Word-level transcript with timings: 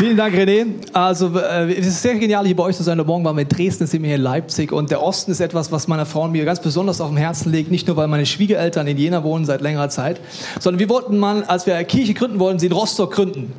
Vielen 0.00 0.16
Dank, 0.16 0.34
René. 0.34 0.64
Also, 0.94 1.38
äh, 1.38 1.74
es 1.74 1.86
ist 1.86 2.00
sehr 2.00 2.14
genial, 2.14 2.46
hier 2.46 2.56
bei 2.56 2.62
euch 2.62 2.74
zu 2.74 2.82
sein. 2.82 2.96
Morgen 2.96 3.22
waren 3.22 3.36
wir 3.36 3.42
in 3.42 3.48
Dresden, 3.50 3.86
sind 3.86 4.00
wir 4.00 4.06
hier 4.06 4.16
in 4.16 4.22
Leipzig. 4.22 4.72
Und 4.72 4.90
der 4.90 5.02
Osten 5.02 5.30
ist 5.30 5.40
etwas, 5.40 5.72
was 5.72 5.88
meiner 5.88 6.06
Frau 6.06 6.22
und 6.22 6.32
mir 6.32 6.46
ganz 6.46 6.58
besonders 6.58 7.02
auf 7.02 7.08
dem 7.08 7.18
Herzen 7.18 7.52
liegt. 7.52 7.70
Nicht 7.70 7.86
nur, 7.86 7.98
weil 7.98 8.08
meine 8.08 8.24
Schwiegereltern 8.24 8.86
in 8.86 8.96
Jena 8.96 9.22
wohnen 9.24 9.44
seit 9.44 9.60
längerer 9.60 9.90
Zeit, 9.90 10.18
sondern 10.58 10.78
wir 10.78 10.88
wollten 10.88 11.18
mal, 11.18 11.44
als 11.44 11.66
wir 11.66 11.74
eine 11.74 11.84
Kirche 11.84 12.14
gründen 12.14 12.38
wollten, 12.38 12.58
sie 12.58 12.68
in 12.68 12.72
Rostock 12.72 13.12
gründen. 13.12 13.52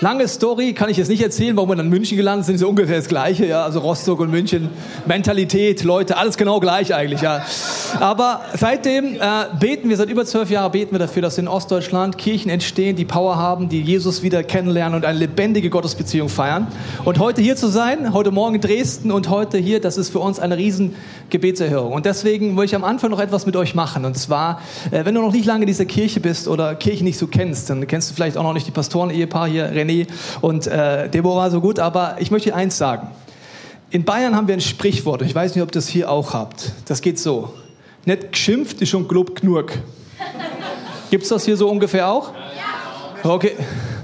Lange 0.00 0.28
Story, 0.28 0.74
kann 0.74 0.88
ich 0.90 0.96
jetzt 0.96 1.08
nicht 1.08 1.24
erzählen, 1.24 1.56
warum 1.56 1.70
wir 1.70 1.74
dann 1.74 1.86
in 1.86 1.90
München 1.90 2.16
gelandet 2.16 2.46
sind, 2.46 2.58
so 2.58 2.68
ungefähr 2.68 2.98
das 2.98 3.08
Gleiche, 3.08 3.46
ja, 3.46 3.64
also 3.64 3.80
Rostock 3.80 4.20
und 4.20 4.30
München, 4.30 4.70
Mentalität, 5.06 5.82
Leute, 5.82 6.16
alles 6.16 6.36
genau 6.36 6.60
gleich 6.60 6.94
eigentlich, 6.94 7.20
ja. 7.20 7.44
Aber 7.98 8.42
seitdem 8.54 9.16
äh, 9.16 9.18
beten 9.58 9.88
wir, 9.88 9.96
seit 9.96 10.08
über 10.08 10.24
zwölf 10.24 10.50
Jahren 10.50 10.70
beten 10.70 10.92
wir 10.92 11.00
dafür, 11.00 11.22
dass 11.22 11.36
in 11.36 11.48
Ostdeutschland 11.48 12.16
Kirchen 12.16 12.48
entstehen, 12.48 12.94
die 12.94 13.04
Power 13.04 13.38
haben, 13.38 13.68
die 13.68 13.82
Jesus 13.82 14.22
wieder 14.22 14.44
kennenlernen 14.44 14.94
und 14.94 15.04
eine 15.04 15.18
lebendige 15.18 15.68
Gottesbeziehung 15.68 16.28
feiern. 16.28 16.68
Und 17.04 17.18
heute 17.18 17.42
hier 17.42 17.56
zu 17.56 17.66
sein, 17.66 18.12
heute 18.12 18.30
Morgen 18.30 18.54
in 18.54 18.60
Dresden 18.60 19.10
und 19.10 19.28
heute 19.30 19.58
hier, 19.58 19.80
das 19.80 19.96
ist 19.98 20.10
für 20.10 20.20
uns 20.20 20.38
eine 20.38 20.56
riesen 20.56 20.94
Gebetserhörung. 21.30 21.92
Und 21.92 22.06
deswegen 22.06 22.56
will 22.56 22.66
ich 22.66 22.76
am 22.76 22.84
Anfang 22.84 23.10
noch 23.10 23.20
etwas 23.20 23.46
mit 23.46 23.56
euch 23.56 23.74
machen. 23.74 24.04
Und 24.04 24.16
zwar, 24.16 24.60
äh, 24.92 25.04
wenn 25.04 25.16
du 25.16 25.22
noch 25.22 25.32
nicht 25.32 25.44
lange 25.44 25.62
in 25.62 25.66
dieser 25.66 25.86
Kirche 25.86 26.20
bist 26.20 26.46
oder 26.46 26.76
Kirche 26.76 27.02
nicht 27.02 27.18
so 27.18 27.26
kennst, 27.26 27.68
dann 27.68 27.84
kennst 27.88 28.10
du 28.10 28.14
vielleicht 28.14 28.36
auch 28.36 28.44
noch 28.44 28.52
nicht 28.52 28.68
die 28.68 28.70
Pastoren-Ehepaar 28.70 29.48
hier, 29.48 29.72
René 29.72 29.87
René 29.88 30.06
und 30.40 30.66
äh, 30.66 31.08
Deborah 31.08 31.50
so 31.50 31.60
gut, 31.60 31.78
aber 31.78 32.16
ich 32.18 32.30
möchte 32.30 32.54
eins 32.54 32.78
sagen. 32.78 33.08
In 33.90 34.04
Bayern 34.04 34.36
haben 34.36 34.46
wir 34.46 34.54
ein 34.54 34.60
Sprichwort, 34.60 35.22
ich 35.22 35.34
weiß 35.34 35.54
nicht, 35.54 35.62
ob 35.62 35.70
ihr 35.70 35.72
das 35.72 35.88
hier 35.88 36.10
auch 36.10 36.34
habt. 36.34 36.72
Das 36.86 37.00
geht 37.00 37.18
so. 37.18 37.54
Nicht 38.04 38.32
geschimpft 38.32 38.80
ist 38.82 38.90
schon 38.90 39.08
glob 39.08 39.34
knurk. 39.34 39.78
Gibt 41.10 41.22
es 41.22 41.30
das 41.30 41.44
hier 41.44 41.56
so 41.56 41.68
ungefähr 41.70 42.08
auch? 42.08 42.32
Ja. 43.24 43.30
Okay. 43.30 43.52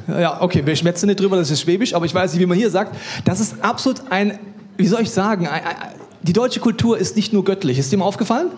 Ja, 0.06 0.42
okay, 0.42 0.64
wir 0.66 0.76
schmetzen 0.76 1.06
nicht 1.06 1.18
drüber, 1.18 1.36
das 1.36 1.50
ist 1.50 1.62
Schwäbisch, 1.62 1.94
aber 1.94 2.04
ich 2.04 2.14
weiß 2.14 2.32
nicht, 2.32 2.40
wie 2.42 2.46
man 2.46 2.58
hier 2.58 2.70
sagt. 2.70 2.94
Das 3.24 3.40
ist 3.40 3.62
absolut 3.62 4.02
ein, 4.10 4.38
wie 4.76 4.86
soll 4.86 5.00
ich 5.00 5.10
sagen, 5.10 5.46
ein, 5.46 5.64
ein, 5.64 5.76
die 6.22 6.34
deutsche 6.34 6.60
Kultur 6.60 6.98
ist 6.98 7.16
nicht 7.16 7.32
nur 7.32 7.42
göttlich. 7.42 7.78
Ist 7.78 7.90
dir 7.90 7.96
mal 7.96 8.04
aufgefallen? 8.04 8.50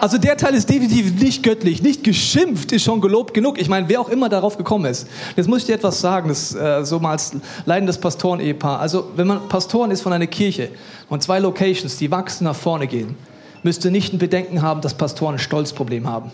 Also 0.00 0.18
der 0.18 0.36
Teil 0.36 0.54
ist 0.54 0.68
definitiv 0.68 1.20
nicht 1.20 1.42
göttlich, 1.42 1.82
nicht 1.82 2.04
geschimpft 2.04 2.72
ist 2.72 2.84
schon 2.84 3.00
gelobt 3.00 3.34
genug. 3.34 3.58
Ich 3.58 3.68
meine, 3.68 3.88
wer 3.88 4.00
auch 4.00 4.08
immer 4.08 4.28
darauf 4.28 4.56
gekommen 4.56 4.84
ist. 4.86 5.06
Jetzt 5.36 5.48
muss 5.48 5.60
ich 5.60 5.66
dir 5.66 5.74
etwas 5.74 6.00
sagen, 6.00 6.28
das, 6.28 6.54
äh, 6.54 6.84
so 6.84 6.98
mal 6.98 7.12
als 7.12 7.32
leidendes 7.64 7.98
Pastoren-Ehepaar. 7.98 8.80
Also 8.80 9.10
wenn 9.16 9.26
man 9.26 9.48
Pastoren 9.48 9.90
ist 9.90 10.02
von 10.02 10.12
einer 10.12 10.26
Kirche 10.26 10.70
und 11.08 11.22
zwei 11.22 11.38
Locations, 11.38 11.96
die 11.96 12.10
wachsen 12.10 12.44
nach 12.44 12.56
vorne 12.56 12.86
gehen, 12.86 13.16
müsste 13.62 13.90
nicht 13.90 14.12
ein 14.12 14.18
Bedenken 14.18 14.62
haben, 14.62 14.80
dass 14.80 14.94
Pastoren 14.94 15.36
ein 15.36 15.38
Stolzproblem 15.38 16.08
haben. 16.08 16.30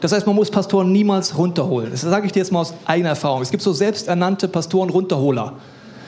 Das 0.00 0.12
heißt, 0.12 0.26
man 0.26 0.36
muss 0.36 0.50
Pastoren 0.50 0.92
niemals 0.92 1.38
runterholen. 1.38 1.90
Das 1.90 2.02
sage 2.02 2.26
ich 2.26 2.32
dir 2.32 2.40
jetzt 2.40 2.52
mal 2.52 2.60
aus 2.60 2.74
eigener 2.84 3.10
Erfahrung. 3.10 3.42
Es 3.42 3.50
gibt 3.50 3.62
so 3.62 3.72
selbsternannte 3.72 4.48
Pastoren-Runterholer. 4.48 5.54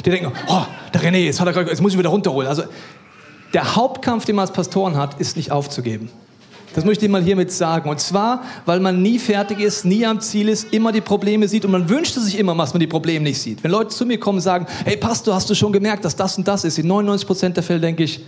Die 0.04 0.10
denken, 0.10 0.32
oh, 0.48 0.62
der 0.92 1.00
René, 1.00 1.18
jetzt, 1.18 1.40
hat 1.40 1.54
er, 1.54 1.66
jetzt 1.66 1.80
muss 1.80 1.92
ich 1.92 1.98
wieder 1.98 2.10
runterholen. 2.10 2.48
Also 2.48 2.64
der 3.54 3.76
Hauptkampf, 3.76 4.24
den 4.26 4.36
man 4.36 4.42
als 4.42 4.52
Pastoren 4.52 4.96
hat, 4.96 5.18
ist 5.20 5.36
nicht 5.36 5.50
aufzugeben. 5.50 6.10
Das 6.78 6.84
möchte 6.84 7.06
ich 7.06 7.10
mal 7.10 7.24
hiermit 7.24 7.50
sagen. 7.50 7.90
Und 7.90 7.98
zwar, 7.98 8.44
weil 8.64 8.78
man 8.78 9.02
nie 9.02 9.18
fertig 9.18 9.58
ist, 9.58 9.84
nie 9.84 10.06
am 10.06 10.20
Ziel 10.20 10.48
ist, 10.48 10.72
immer 10.72 10.92
die 10.92 11.00
Probleme 11.00 11.48
sieht 11.48 11.64
und 11.64 11.72
man 11.72 11.88
wünschte 11.88 12.20
sich 12.20 12.38
immer, 12.38 12.54
dass 12.54 12.72
man 12.72 12.78
die 12.78 12.86
Probleme 12.86 13.24
nicht 13.24 13.42
sieht. 13.42 13.64
Wenn 13.64 13.72
Leute 13.72 13.88
zu 13.88 14.06
mir 14.06 14.20
kommen 14.20 14.38
und 14.38 14.42
sagen, 14.42 14.64
hey 14.84 14.96
Pastor, 14.96 15.34
hast 15.34 15.50
du 15.50 15.56
schon 15.56 15.72
gemerkt, 15.72 16.04
dass 16.04 16.14
das 16.14 16.38
und 16.38 16.46
das 16.46 16.62
ist? 16.62 16.78
In 16.78 16.86
99 16.86 17.26
Prozent 17.26 17.56
der 17.56 17.64
Fälle 17.64 17.80
denke 17.80 18.04
ich, 18.04 18.20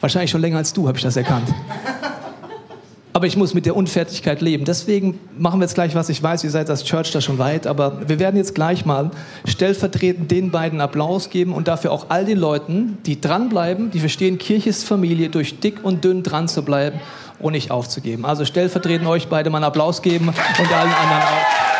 wahrscheinlich 0.00 0.30
schon 0.30 0.42
länger 0.42 0.58
als 0.58 0.74
du 0.74 0.86
habe 0.86 0.98
ich 0.98 1.02
das 1.02 1.16
erkannt. 1.16 1.48
Aber 3.14 3.26
ich 3.26 3.38
muss 3.38 3.54
mit 3.54 3.64
der 3.64 3.74
Unfertigkeit 3.74 4.42
leben. 4.42 4.66
Deswegen 4.66 5.18
machen 5.38 5.60
wir 5.60 5.64
jetzt 5.64 5.74
gleich 5.74 5.94
was. 5.94 6.10
Ich 6.10 6.22
weiß, 6.22 6.44
ihr 6.44 6.50
seid 6.50 6.68
als 6.68 6.84
Church 6.84 7.10
da 7.10 7.20
schon 7.20 7.38
weit, 7.38 7.66
aber 7.66 8.08
wir 8.08 8.20
werden 8.20 8.36
jetzt 8.36 8.54
gleich 8.54 8.86
mal 8.86 9.10
stellvertretend 9.46 10.30
den 10.30 10.52
beiden 10.52 10.80
Applaus 10.80 11.28
geben 11.28 11.52
und 11.52 11.66
dafür 11.66 11.90
auch 11.90 12.06
all 12.10 12.24
den 12.24 12.38
Leuten, 12.38 12.98
die 13.06 13.20
dranbleiben, 13.20 13.90
die 13.90 13.98
verstehen, 13.98 14.38
Kirche 14.38 14.70
ist 14.70 14.84
Familie, 14.84 15.28
durch 15.28 15.58
dick 15.58 15.82
und 15.82 16.04
dünn 16.04 16.22
dran 16.22 16.46
zu 16.46 16.62
bleiben 16.62 17.00
und 17.40 17.52
nicht 17.52 17.70
aufzugeben. 17.70 18.24
Also 18.24 18.44
stellvertretend 18.44 19.08
euch 19.08 19.28
beide 19.28 19.50
mal 19.50 19.58
einen 19.58 19.64
Applaus 19.64 20.02
geben 20.02 20.28
und 20.28 20.72
allen 20.72 20.92
anderen 20.92 21.22
auch. 21.22 21.70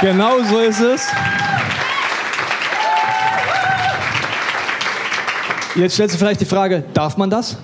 Genau 0.00 0.42
so 0.42 0.60
ist 0.60 0.80
es. 0.80 1.12
Jetzt 5.80 5.94
stellt 5.94 6.10
sich 6.10 6.18
vielleicht 6.18 6.42
die 6.42 6.46
Frage, 6.46 6.84
darf 6.92 7.16
man 7.16 7.30
das? 7.30 7.56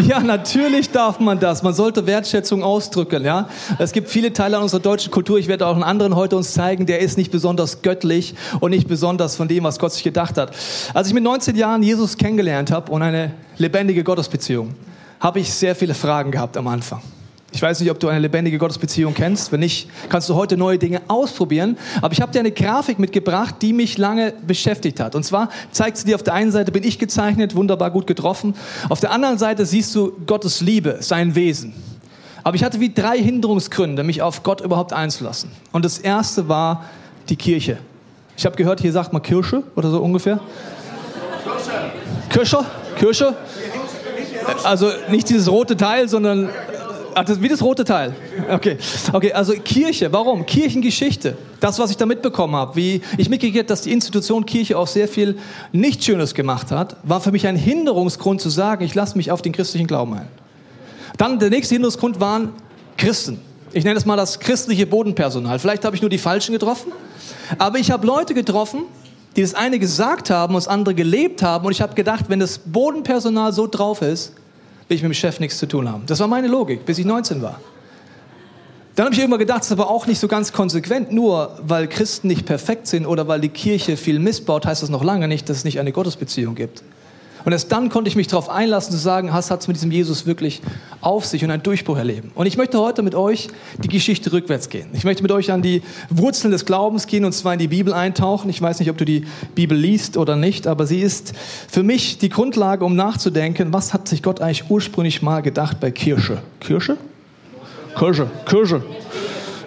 Ja, 0.00 0.18
natürlich 0.18 0.90
darf 0.90 1.20
man 1.20 1.38
das. 1.38 1.62
Man 1.62 1.72
sollte 1.72 2.04
Wertschätzung 2.04 2.64
ausdrücken. 2.64 3.24
Ja, 3.24 3.48
es 3.78 3.92
gibt 3.92 4.08
viele 4.08 4.32
Teile 4.32 4.58
unserer 4.58 4.80
deutschen 4.80 5.12
Kultur. 5.12 5.38
Ich 5.38 5.46
werde 5.46 5.68
auch 5.68 5.74
einen 5.74 5.84
anderen 5.84 6.16
heute 6.16 6.36
uns 6.36 6.52
zeigen. 6.52 6.86
Der 6.86 6.98
ist 6.98 7.16
nicht 7.16 7.30
besonders 7.30 7.82
göttlich 7.82 8.34
und 8.58 8.70
nicht 8.70 8.88
besonders 8.88 9.36
von 9.36 9.46
dem, 9.46 9.62
was 9.62 9.78
Gott 9.78 9.92
sich 9.92 10.02
gedacht 10.02 10.36
hat. 10.36 10.50
Als 10.92 11.06
ich 11.06 11.14
mit 11.14 11.22
19 11.22 11.54
Jahren 11.54 11.84
Jesus 11.84 12.16
kennengelernt 12.16 12.72
habe 12.72 12.90
und 12.90 13.02
eine 13.02 13.34
lebendige 13.56 14.02
Gottesbeziehung, 14.02 14.74
habe 15.20 15.38
ich 15.38 15.52
sehr 15.52 15.76
viele 15.76 15.94
Fragen 15.94 16.32
gehabt 16.32 16.56
am 16.56 16.66
Anfang. 16.66 17.02
Ich 17.52 17.60
weiß 17.60 17.80
nicht, 17.80 17.90
ob 17.90 17.98
du 17.98 18.08
eine 18.08 18.20
lebendige 18.20 18.58
Gottesbeziehung 18.58 19.12
kennst. 19.12 19.50
Wenn 19.50 19.60
nicht, 19.60 19.88
kannst 20.08 20.28
du 20.28 20.34
heute 20.34 20.56
neue 20.56 20.78
Dinge 20.78 21.02
ausprobieren. 21.08 21.76
Aber 22.00 22.12
ich 22.12 22.20
habe 22.20 22.30
dir 22.30 22.38
eine 22.38 22.52
Grafik 22.52 22.98
mitgebracht, 22.98 23.56
die 23.60 23.72
mich 23.72 23.98
lange 23.98 24.32
beschäftigt 24.46 25.00
hat. 25.00 25.14
Und 25.14 25.24
zwar 25.24 25.48
zeigt 25.72 25.96
sie 25.96 26.04
dir 26.04 26.14
auf 26.14 26.22
der 26.22 26.34
einen 26.34 26.52
Seite, 26.52 26.70
bin 26.70 26.84
ich 26.84 26.98
gezeichnet, 26.98 27.56
wunderbar 27.56 27.90
gut 27.90 28.06
getroffen. 28.06 28.54
Auf 28.88 29.00
der 29.00 29.10
anderen 29.10 29.38
Seite 29.38 29.66
siehst 29.66 29.94
du 29.96 30.12
Gottes 30.26 30.60
Liebe, 30.60 30.98
sein 31.00 31.34
Wesen. 31.34 31.74
Aber 32.44 32.54
ich 32.54 32.64
hatte 32.64 32.80
wie 32.80 32.94
drei 32.94 33.18
Hinderungsgründe, 33.18 34.04
mich 34.04 34.22
auf 34.22 34.42
Gott 34.42 34.60
überhaupt 34.60 34.92
einzulassen. 34.92 35.50
Und 35.72 35.84
das 35.84 35.98
erste 35.98 36.48
war 36.48 36.84
die 37.28 37.36
Kirche. 37.36 37.78
Ich 38.36 38.46
habe 38.46 38.56
gehört, 38.56 38.80
hier 38.80 38.92
sagt 38.92 39.12
man 39.12 39.22
Kirche 39.22 39.64
oder 39.74 39.90
so 39.90 40.00
ungefähr. 40.00 40.40
Kirche? 42.30 42.64
Kirche? 42.96 43.36
Also 44.64 44.90
nicht 45.10 45.28
dieses 45.28 45.50
rote 45.50 45.76
Teil, 45.76 46.08
sondern 46.08 46.48
Ach, 47.14 47.24
das, 47.24 47.40
wie 47.40 47.48
das 47.48 47.62
rote 47.62 47.84
Teil. 47.84 48.14
Okay. 48.50 48.76
okay, 49.12 49.32
also 49.32 49.52
Kirche, 49.54 50.12
warum? 50.12 50.46
Kirchengeschichte. 50.46 51.36
Das, 51.60 51.78
was 51.78 51.90
ich 51.90 51.96
da 51.96 52.06
mitbekommen 52.06 52.56
habe, 52.56 52.76
wie 52.76 53.02
ich 53.18 53.28
mitgekriegt 53.28 53.70
dass 53.70 53.82
die 53.82 53.92
Institution 53.92 54.46
Kirche 54.46 54.78
auch 54.78 54.86
sehr 54.86 55.08
viel 55.08 55.38
nicht 55.72 56.02
Schönes 56.04 56.34
gemacht 56.34 56.70
hat, 56.70 56.96
war 57.02 57.20
für 57.20 57.32
mich 57.32 57.46
ein 57.46 57.56
Hinderungsgrund 57.56 58.40
zu 58.40 58.48
sagen, 58.48 58.84
ich 58.84 58.94
lasse 58.94 59.16
mich 59.16 59.30
auf 59.30 59.42
den 59.42 59.52
christlichen 59.52 59.86
Glauben 59.86 60.14
ein. 60.14 60.28
Dann 61.16 61.38
der 61.38 61.50
nächste 61.50 61.74
Hinderungsgrund 61.74 62.20
waren 62.20 62.50
Christen. 62.96 63.40
Ich 63.72 63.84
nenne 63.84 63.98
es 63.98 64.06
mal 64.06 64.16
das 64.16 64.40
christliche 64.40 64.86
Bodenpersonal. 64.86 65.58
Vielleicht 65.58 65.84
habe 65.84 65.94
ich 65.94 66.02
nur 66.02 66.10
die 66.10 66.18
Falschen 66.18 66.52
getroffen, 66.52 66.92
aber 67.58 67.78
ich 67.78 67.90
habe 67.90 68.06
Leute 68.06 68.34
getroffen, 68.34 68.84
die 69.36 69.42
das 69.42 69.54
eine 69.54 69.78
gesagt 69.78 70.30
haben 70.30 70.54
und 70.54 70.64
das 70.64 70.68
andere 70.68 70.94
gelebt 70.94 71.42
haben. 71.42 71.66
Und 71.66 71.72
ich 71.72 71.80
habe 71.80 71.94
gedacht, 71.94 72.24
wenn 72.28 72.40
das 72.40 72.58
Bodenpersonal 72.58 73.52
so 73.52 73.66
drauf 73.66 74.02
ist, 74.02 74.32
will 74.90 74.96
ich 74.96 75.02
mit 75.02 75.12
dem 75.12 75.14
Chef 75.14 75.38
nichts 75.38 75.56
zu 75.58 75.66
tun 75.66 75.88
haben. 75.88 76.04
Das 76.06 76.18
war 76.18 76.26
meine 76.26 76.48
Logik, 76.48 76.84
bis 76.84 76.98
ich 76.98 77.06
19 77.06 77.40
war. 77.40 77.60
Dann 78.96 79.06
habe 79.06 79.14
ich 79.14 79.20
irgendwann 79.20 79.38
gedacht, 79.38 79.60
das 79.60 79.68
ist 79.68 79.72
aber 79.72 79.88
auch 79.88 80.08
nicht 80.08 80.18
so 80.18 80.26
ganz 80.26 80.52
konsequent. 80.52 81.12
Nur 81.12 81.56
weil 81.62 81.86
Christen 81.86 82.26
nicht 82.26 82.44
perfekt 82.44 82.88
sind 82.88 83.06
oder 83.06 83.28
weil 83.28 83.40
die 83.40 83.48
Kirche 83.48 83.96
viel 83.96 84.18
missbaut, 84.18 84.66
heißt 84.66 84.82
das 84.82 84.90
noch 84.90 85.04
lange 85.04 85.28
nicht, 85.28 85.48
dass 85.48 85.58
es 85.58 85.64
nicht 85.64 85.78
eine 85.78 85.92
Gottesbeziehung 85.92 86.56
gibt. 86.56 86.82
Und 87.44 87.52
erst 87.52 87.72
dann 87.72 87.88
konnte 87.88 88.08
ich 88.08 88.16
mich 88.16 88.26
darauf 88.26 88.48
einlassen, 88.48 88.92
zu 88.92 88.98
sagen, 88.98 89.30
was 89.32 89.50
hat 89.50 89.60
es 89.60 89.68
mit 89.68 89.76
diesem 89.76 89.90
Jesus 89.90 90.26
wirklich 90.26 90.60
auf 91.00 91.24
sich 91.24 91.44
und 91.44 91.50
einen 91.50 91.62
Durchbruch 91.62 91.96
erleben. 91.96 92.32
Und 92.34 92.46
ich 92.46 92.56
möchte 92.56 92.78
heute 92.78 93.02
mit 93.02 93.14
euch 93.14 93.48
die 93.78 93.88
Geschichte 93.88 94.32
rückwärts 94.32 94.68
gehen. 94.68 94.88
Ich 94.92 95.04
möchte 95.04 95.22
mit 95.22 95.32
euch 95.32 95.50
an 95.50 95.62
die 95.62 95.82
Wurzeln 96.10 96.50
des 96.50 96.66
Glaubens 96.66 97.06
gehen 97.06 97.24
und 97.24 97.32
zwar 97.32 97.54
in 97.54 97.58
die 97.58 97.68
Bibel 97.68 97.92
eintauchen. 97.92 98.50
Ich 98.50 98.60
weiß 98.60 98.78
nicht, 98.80 98.90
ob 98.90 98.98
du 98.98 99.04
die 99.04 99.24
Bibel 99.54 99.76
liest 99.76 100.16
oder 100.16 100.36
nicht, 100.36 100.66
aber 100.66 100.86
sie 100.86 101.00
ist 101.00 101.32
für 101.68 101.82
mich 101.82 102.18
die 102.18 102.28
Grundlage, 102.28 102.84
um 102.84 102.96
nachzudenken, 102.96 103.72
was 103.72 103.94
hat 103.94 104.08
sich 104.08 104.22
Gott 104.22 104.40
eigentlich 104.40 104.70
ursprünglich 104.70 105.22
mal 105.22 105.40
gedacht 105.40 105.80
bei 105.80 105.90
Kirche? 105.90 106.42
Kirche? 106.60 106.96
Kirche, 107.98 108.30
Kirche. 108.46 108.82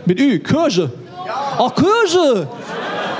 Mit 0.05 0.19
Ü, 0.19 0.39
Kirche. 0.39 0.91
Ach, 1.57 1.73
Kirche! 1.75 2.47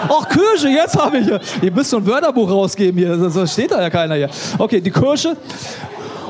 Ach, 0.09 0.27
Kirche, 0.29 0.69
jetzt 0.69 0.97
habe 0.97 1.17
ich. 1.17 1.27
Ihr 1.63 1.71
müsst 1.71 1.89
so 1.89 1.97
ein 1.97 2.05
Wörterbuch 2.05 2.49
rausgeben 2.49 2.97
hier, 2.97 3.29
so 3.29 3.45
steht 3.45 3.71
da 3.71 3.81
ja 3.81 3.89
keiner 3.89 4.15
hier. 4.15 4.29
Okay, 4.57 4.81
die 4.81 4.91
Kirche. 4.91 5.37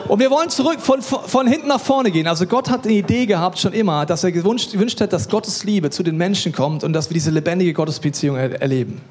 Und 0.07 0.19
wir 0.19 0.29
wollen 0.29 0.49
zurück 0.49 0.79
von, 0.79 1.01
von 1.01 1.47
hinten 1.47 1.67
nach 1.67 1.79
vorne 1.79 2.11
gehen. 2.11 2.27
Also 2.27 2.45
Gott 2.45 2.69
hat 2.69 2.85
eine 2.85 2.93
Idee 2.93 3.25
gehabt 3.25 3.57
schon 3.57 3.73
immer, 3.73 4.05
dass 4.05 4.23
er 4.23 4.31
gewünscht, 4.31 4.73
gewünscht 4.73 4.99
hat, 5.01 5.13
dass 5.13 5.29
Gottes 5.29 5.63
Liebe 5.63 5.89
zu 5.89 6.03
den 6.03 6.17
Menschen 6.17 6.51
kommt 6.51 6.83
und 6.83 6.93
dass 6.93 7.09
wir 7.09 7.13
diese 7.13 7.31
lebendige 7.31 7.73
Gottesbeziehung 7.73 8.35
er, 8.35 8.61
erleben. 8.61 9.01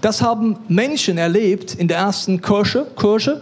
Das 0.00 0.22
haben 0.22 0.58
Menschen 0.68 1.18
erlebt 1.18 1.74
in 1.74 1.88
der 1.88 1.98
ersten 1.98 2.40
Kirche, 2.40 2.86
Kirche 2.98 3.40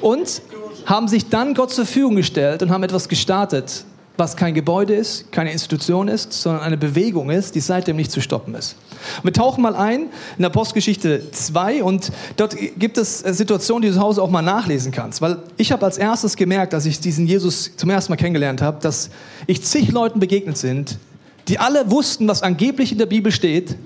und 0.00 0.42
haben 0.86 1.08
sich 1.08 1.28
dann 1.28 1.54
Gott 1.54 1.70
zur 1.70 1.84
Verfügung 1.84 2.16
gestellt 2.16 2.62
und 2.62 2.70
haben 2.70 2.82
etwas 2.82 3.08
gestartet, 3.08 3.84
was 4.18 4.36
kein 4.36 4.52
Gebäude 4.52 4.94
ist, 4.94 5.30
keine 5.30 5.52
Institution 5.52 6.08
ist, 6.08 6.32
sondern 6.32 6.62
eine 6.62 6.76
Bewegung 6.76 7.30
ist, 7.30 7.54
die 7.54 7.60
seitdem 7.60 7.96
nicht 7.96 8.10
zu 8.10 8.20
stoppen 8.20 8.54
ist. 8.56 8.74
wir 9.22 9.32
tauchen 9.32 9.62
mal 9.62 9.76
ein 9.76 10.08
in 10.36 10.42
der 10.42 10.48
Postgeschichte 10.50 11.30
2 11.30 11.84
und 11.84 12.10
dort 12.36 12.56
gibt 12.78 12.98
es 12.98 13.20
Situationen, 13.20 13.82
die 13.82 13.88
du 13.88 13.94
zu 13.94 14.00
Hause 14.00 14.20
auch 14.20 14.28
mal 14.28 14.42
nachlesen 14.42 14.90
kannst. 14.90 15.22
Weil 15.22 15.38
ich 15.56 15.70
habe 15.70 15.84
als 15.84 15.98
erstes 15.98 16.36
gemerkt, 16.36 16.74
als 16.74 16.84
ich 16.84 16.98
diesen 16.98 17.28
Jesus 17.28 17.70
zum 17.76 17.90
ersten 17.90 18.10
Mal 18.10 18.16
kennengelernt 18.16 18.60
habe, 18.60 18.78
dass 18.82 19.10
ich 19.46 19.62
zig 19.62 19.92
Leuten 19.92 20.18
begegnet 20.18 20.58
sind, 20.58 20.98
die 21.46 21.60
alle 21.60 21.88
wussten, 21.88 22.26
was 22.26 22.42
angeblich 22.42 22.90
in 22.90 22.98
der 22.98 23.06
Bibel 23.06 23.30
steht, 23.30 23.76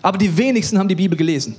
aber 0.00 0.16
die 0.16 0.36
wenigsten 0.38 0.78
haben 0.78 0.88
die 0.88 0.94
Bibel 0.94 1.16
gelesen. 1.16 1.56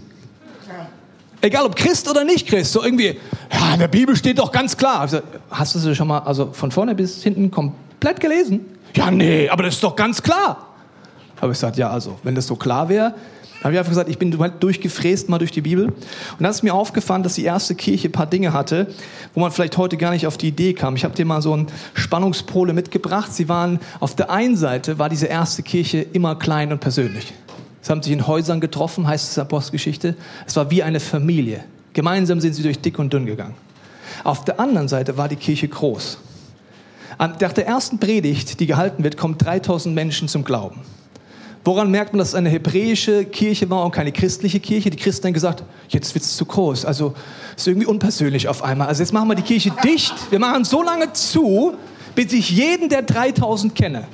Egal 1.41 1.65
ob 1.65 1.75
Christ 1.75 2.09
oder 2.09 2.23
nicht 2.23 2.47
Christ, 2.47 2.71
so 2.71 2.83
irgendwie, 2.83 3.19
ja, 3.53 3.73
in 3.75 3.79
der 3.79 3.87
Bibel 3.87 4.15
steht 4.15 4.39
doch 4.39 4.51
ganz 4.51 4.75
klar. 4.75 5.01
Also, 5.01 5.19
hast 5.51 5.75
du 5.75 5.79
sie 5.79 5.93
schon 5.93 6.07
mal, 6.07 6.19
also 6.19 6.49
von 6.53 6.71
vorne 6.71 6.95
bis 6.95 7.21
hinten 7.21 7.51
komplett 7.95 8.19
gelesen? 8.19 8.65
Ja, 8.95 9.11
nee, 9.11 9.49
aber 9.49 9.63
das 9.63 9.75
ist 9.75 9.83
doch 9.83 9.95
ganz 9.95 10.21
klar. 10.21 10.75
Habe 11.41 11.51
ich 11.51 11.57
gesagt, 11.57 11.77
ja, 11.77 11.89
also, 11.89 12.17
wenn 12.23 12.35
das 12.35 12.47
so 12.47 12.55
klar 12.55 12.87
wäre, 12.87 13.15
habe 13.63 13.73
ich 13.73 13.79
einfach 13.79 13.91
gesagt, 13.91 14.09
ich 14.09 14.19
bin 14.19 14.31
durchgefräst 14.59 15.27
mal 15.27 15.39
durch 15.39 15.51
die 15.51 15.61
Bibel. 15.61 15.87
Und 15.87 15.95
dann 16.39 16.51
ist 16.51 16.61
mir 16.61 16.73
aufgefallen, 16.73 17.23
dass 17.23 17.33
die 17.33 17.43
erste 17.43 17.73
Kirche 17.73 18.09
ein 18.09 18.11
paar 18.11 18.27
Dinge 18.27 18.53
hatte, 18.53 18.87
wo 19.33 19.39
man 19.39 19.51
vielleicht 19.51 19.77
heute 19.77 19.97
gar 19.97 20.11
nicht 20.11 20.27
auf 20.27 20.37
die 20.37 20.49
Idee 20.49 20.73
kam. 20.73 20.95
Ich 20.95 21.03
habe 21.03 21.15
dir 21.15 21.25
mal 21.25 21.41
so 21.41 21.57
ein 21.57 21.67
Spannungspole 21.95 22.73
mitgebracht. 22.73 23.33
Sie 23.33 23.49
waren, 23.49 23.79
auf 23.99 24.15
der 24.15 24.29
einen 24.29 24.55
Seite 24.55 24.99
war 24.99 25.09
diese 25.09 25.25
erste 25.25 25.63
Kirche 25.63 26.01
immer 26.01 26.35
klein 26.35 26.71
und 26.71 26.79
persönlich. 26.79 27.33
Sie 27.81 27.91
haben 27.91 28.03
sich 28.03 28.13
in 28.13 28.27
Häusern 28.27 28.61
getroffen, 28.61 29.07
heißt 29.07 29.31
es 29.31 29.37
in 29.37 29.41
der 29.41 29.49
Postgeschichte. 29.49 30.15
Es 30.45 30.55
war 30.55 30.69
wie 30.69 30.83
eine 30.83 30.99
Familie. 30.99 31.63
Gemeinsam 31.93 32.39
sind 32.41 32.53
sie 32.53 32.61
durch 32.61 32.79
dick 32.79 32.99
und 32.99 33.11
dünn 33.13 33.25
gegangen. 33.25 33.55
Auf 34.23 34.45
der 34.45 34.59
anderen 34.59 34.87
Seite 34.87 35.17
war 35.17 35.27
die 35.27 35.35
Kirche 35.35 35.67
groß. 35.67 36.19
Nach 37.17 37.53
der 37.53 37.67
ersten 37.67 37.99
Predigt, 37.99 38.59
die 38.59 38.65
gehalten 38.65 39.03
wird, 39.03 39.17
kommen 39.17 39.37
3000 39.37 39.93
Menschen 39.93 40.27
zum 40.27 40.43
Glauben. 40.43 40.81
Woran 41.63 41.89
merkt 41.89 42.13
man, 42.13 42.19
dass 42.19 42.29
es 42.29 42.35
eine 42.35 42.49
hebräische 42.49 43.25
Kirche 43.25 43.69
war 43.69 43.85
und 43.85 43.91
keine 43.91 44.11
christliche 44.11 44.59
Kirche? 44.59 44.91
Die 44.91 44.97
Christen 44.97 45.27
haben 45.27 45.33
gesagt, 45.33 45.63
jetzt 45.89 46.13
wird 46.13 46.23
es 46.23 46.37
zu 46.37 46.45
groß. 46.45 46.85
Also 46.85 47.15
ist 47.55 47.67
irgendwie 47.67 47.87
unpersönlich 47.87 48.47
auf 48.47 48.63
einmal. 48.63 48.87
Also 48.87 49.01
jetzt 49.01 49.13
machen 49.13 49.27
wir 49.29 49.35
die 49.35 49.41
Kirche 49.41 49.71
dicht. 49.83 50.13
Wir 50.29 50.37
machen 50.37 50.63
so 50.63 50.83
lange 50.83 51.11
zu, 51.13 51.73
bis 52.13 52.31
ich 52.33 52.51
jeden 52.51 52.89
der 52.89 53.01
3000 53.01 53.73
kenne. 53.73 54.07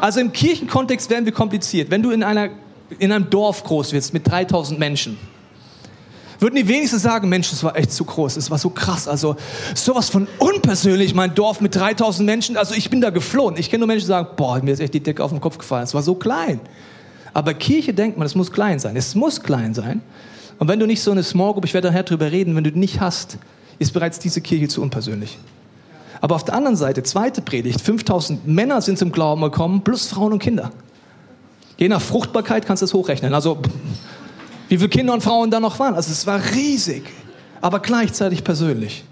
Also 0.00 0.20
im 0.20 0.32
Kirchenkontext 0.32 1.10
werden 1.10 1.24
wir 1.24 1.32
kompliziert. 1.32 1.90
Wenn 1.90 2.02
du 2.02 2.10
in 2.10 2.22
einer 2.22 2.50
in 2.98 3.12
einem 3.12 3.30
Dorf 3.30 3.64
groß 3.64 3.92
wirst 3.92 4.12
mit 4.14 4.30
3000 4.30 4.78
Menschen, 4.78 5.18
würden 6.38 6.56
die 6.56 6.68
wenigsten 6.68 6.98
sagen, 6.98 7.28
Mensch, 7.28 7.50
das 7.50 7.62
war 7.64 7.76
echt 7.76 7.92
zu 7.92 8.04
groß, 8.04 8.36
es 8.36 8.50
war 8.50 8.58
so 8.58 8.70
krass, 8.70 9.08
also 9.08 9.36
sowas 9.74 10.08
von 10.08 10.28
unpersönlich, 10.38 11.14
mein 11.14 11.34
Dorf 11.34 11.60
mit 11.60 11.74
3000 11.74 12.26
Menschen, 12.26 12.56
also 12.56 12.74
ich 12.74 12.90
bin 12.90 13.00
da 13.00 13.10
geflohen. 13.10 13.56
Ich 13.56 13.70
kenne 13.70 13.80
nur 13.80 13.88
Menschen, 13.88 14.04
die 14.04 14.08
sagen, 14.08 14.28
boah, 14.36 14.60
mir 14.62 14.72
ist 14.72 14.80
echt 14.80 14.94
die 14.94 15.02
Decke 15.02 15.22
auf 15.22 15.30
den 15.30 15.40
Kopf 15.40 15.58
gefallen, 15.58 15.84
es 15.84 15.94
war 15.94 16.02
so 16.02 16.14
klein. 16.14 16.60
Aber 17.36 17.52
Kirche 17.52 17.92
denkt 17.92 18.16
man, 18.16 18.24
es 18.24 18.34
muss 18.34 18.50
klein 18.50 18.78
sein. 18.78 18.96
Es 18.96 19.14
muss 19.14 19.42
klein 19.42 19.74
sein. 19.74 20.00
Und 20.58 20.68
wenn 20.68 20.80
du 20.80 20.86
nicht 20.86 21.02
so 21.02 21.10
eine 21.10 21.22
Small 21.22 21.52
Group, 21.52 21.66
ich 21.66 21.74
werde 21.74 21.88
nachher 21.88 22.04
drüber 22.04 22.32
reden, 22.32 22.56
wenn 22.56 22.64
du 22.64 22.72
die 22.72 22.78
nicht 22.78 22.98
hast, 22.98 23.36
ist 23.78 23.92
bereits 23.92 24.18
diese 24.18 24.40
Kirche 24.40 24.68
zu 24.68 24.80
unpersönlich. 24.80 25.36
Aber 26.22 26.34
auf 26.34 26.44
der 26.44 26.54
anderen 26.54 26.76
Seite, 26.76 27.02
zweite 27.02 27.42
Predigt, 27.42 27.82
5000 27.82 28.46
Männer 28.46 28.80
sind 28.80 28.98
zum 28.98 29.12
Glauben 29.12 29.42
gekommen, 29.42 29.82
plus 29.82 30.06
Frauen 30.08 30.32
und 30.32 30.38
Kinder. 30.38 30.72
Je 31.76 31.88
nach 31.88 32.00
Fruchtbarkeit 32.00 32.64
kannst 32.64 32.80
du 32.80 32.86
es 32.86 32.94
hochrechnen. 32.94 33.34
Also, 33.34 33.58
wie 34.68 34.76
viele 34.76 34.88
Kinder 34.88 35.14
und 35.14 35.22
Frauen 35.22 35.50
da 35.50 35.60
noch 35.60 35.78
waren. 35.78 35.94
Also, 35.94 36.12
es 36.12 36.26
war 36.26 36.40
riesig, 36.54 37.04
aber 37.60 37.80
gleichzeitig 37.80 38.44
persönlich. 38.44 39.04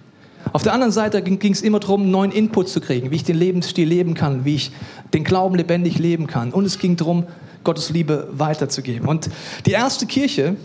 Auf 0.53 0.63
der 0.63 0.73
anderen 0.73 0.93
Seite 0.93 1.23
ging 1.23 1.53
es 1.53 1.63
immer 1.63 1.81
darum, 1.81 2.11
neuen 2.11 2.31
Input 2.31 2.69
zu 2.69 2.81
kriegen, 2.81 3.11
wie 3.11 3.17
ich 3.17 3.25
den 3.25 3.37
Lebensstil 3.37 3.89
leben 3.89 4.15
kann, 4.15 4.45
wie 4.45 4.57
ich 4.57 4.73
den 5.13 5.25
Glauben 5.25 5.57
lebendig 5.57 5.99
leben 5.99 6.27
kann. 6.27 6.53
Und 6.53 6.65
es 6.65 6.79
ging 6.79 6.97
darum, 6.97 7.25
Gottes 7.65 7.91
Liebe 7.91 8.29
weiterzugeben. 8.31 9.09
Und 9.09 9.31
die 9.65 9.73
erste 9.73 10.07
Kirche, 10.07 10.57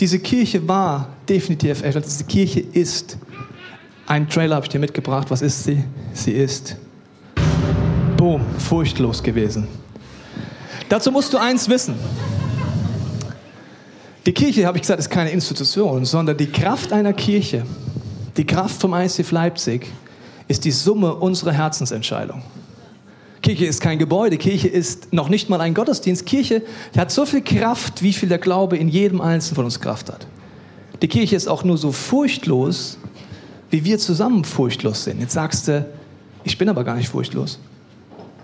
diese 0.00 0.18
Kirche 0.18 0.66
war 0.66 1.10
definitiv, 1.28 1.82
diese 1.82 2.24
Kirche 2.24 2.60
ist, 2.60 3.18
ein 4.06 4.28
Trailer 4.28 4.56
habe 4.56 4.64
ich 4.64 4.70
dir 4.70 4.80
mitgebracht. 4.80 5.30
Was 5.30 5.42
ist 5.42 5.62
sie? 5.62 5.84
Sie 6.14 6.32
ist, 6.32 6.76
boom, 8.16 8.40
furchtlos 8.58 9.22
gewesen. 9.22 9.68
Dazu 10.88 11.12
musst 11.12 11.32
du 11.32 11.38
eins 11.38 11.68
wissen. 11.68 11.94
Die 14.26 14.32
Kirche, 14.32 14.66
habe 14.66 14.76
ich 14.76 14.82
gesagt, 14.82 15.00
ist 15.00 15.08
keine 15.08 15.30
Institution, 15.30 16.04
sondern 16.04 16.36
die 16.36 16.46
Kraft 16.46 16.92
einer 16.92 17.14
Kirche, 17.14 17.64
die 18.36 18.44
Kraft 18.44 18.80
vom 18.80 18.92
ICF 18.92 19.30
Leipzig, 19.30 19.86
ist 20.46 20.64
die 20.64 20.70
Summe 20.70 21.14
unserer 21.14 21.52
Herzensentscheidung. 21.52 22.42
Kirche 23.40 23.64
ist 23.64 23.80
kein 23.80 23.98
Gebäude, 23.98 24.36
Kirche 24.36 24.68
ist 24.68 25.12
noch 25.12 25.30
nicht 25.30 25.48
mal 25.48 25.60
ein 25.62 25.72
Gottesdienst. 25.72 26.26
Kirche 26.26 26.62
hat 26.96 27.10
so 27.10 27.24
viel 27.24 27.40
Kraft, 27.40 28.02
wie 28.02 28.12
viel 28.12 28.28
der 28.28 28.38
Glaube 28.38 28.76
in 28.76 28.88
jedem 28.88 29.22
Einzelnen 29.22 29.56
von 29.56 29.64
uns 29.64 29.80
Kraft 29.80 30.10
hat. 30.10 30.26
Die 31.00 31.08
Kirche 31.08 31.36
ist 31.36 31.48
auch 31.48 31.64
nur 31.64 31.78
so 31.78 31.90
furchtlos, 31.90 32.98
wie 33.70 33.84
wir 33.84 33.98
zusammen 33.98 34.44
furchtlos 34.44 35.04
sind. 35.04 35.20
Jetzt 35.20 35.32
sagst 35.32 35.68
du, 35.68 35.86
ich 36.44 36.58
bin 36.58 36.68
aber 36.68 36.84
gar 36.84 36.96
nicht 36.96 37.08
furchtlos. 37.08 37.58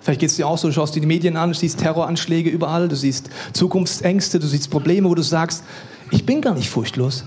Vielleicht 0.07 0.21
geht 0.21 0.31
es 0.31 0.37
dir 0.37 0.47
auch 0.47 0.57
so, 0.57 0.69
du 0.69 0.73
schaust 0.73 0.95
dir 0.95 1.01
die 1.01 1.07
Medien 1.09 1.37
an, 1.37 1.51
du 1.51 1.59
siehst 1.59 1.81
Terroranschläge 1.81 2.49
überall, 2.49 2.87
du 2.87 2.95
siehst 2.95 3.29
Zukunftsängste, 3.53 4.39
du 4.39 4.47
siehst 4.47 4.71
Probleme, 4.71 5.09
wo 5.09 5.17
du 5.17 5.23
sagst, 5.23 5.65
ich 6.13 6.25
bin 6.25 6.41
gar 6.41 6.55
nicht 6.55 6.71
furchtlos. 6.71 7.25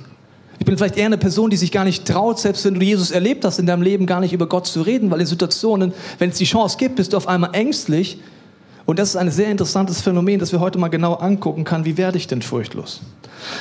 Ich 0.59 0.65
bin 0.65 0.77
vielleicht 0.77 0.95
eher 0.95 1.07
eine 1.07 1.17
Person, 1.17 1.49
die 1.49 1.57
sich 1.57 1.73
gar 1.73 1.83
nicht 1.83 2.05
traut, 2.05 2.39
selbst 2.39 2.63
wenn 2.63 2.75
du 2.75 2.81
Jesus 2.81 3.11
erlebt 3.11 3.43
hast 3.43 3.59
in 3.59 3.65
deinem 3.65 3.81
Leben, 3.81 4.05
gar 4.05 4.21
nicht 4.21 4.31
über 4.31 4.47
Gott 4.47 4.65
zu 4.65 4.81
reden, 4.81 5.11
weil 5.11 5.19
in 5.19 5.27
Situationen, 5.27 5.91
wenn 6.19 6.29
es 6.29 6.37
die 6.37 6.45
Chance 6.45 6.77
gibt, 6.77 6.95
bist 6.95 7.11
du 7.11 7.17
auf 7.17 7.27
einmal 7.27 7.49
ängstlich. 7.51 8.19
Und 8.89 8.97
das 8.97 9.09
ist 9.09 9.17
ein 9.17 9.29
sehr 9.29 9.51
interessantes 9.51 10.01
Phänomen, 10.01 10.39
das 10.39 10.51
wir 10.51 10.59
heute 10.61 10.79
mal 10.79 10.87
genau 10.87 11.13
angucken 11.13 11.63
kann. 11.63 11.85
Wie 11.85 11.95
werde 11.95 12.17
ich 12.17 12.25
denn 12.25 12.41
furchtlos? 12.41 13.01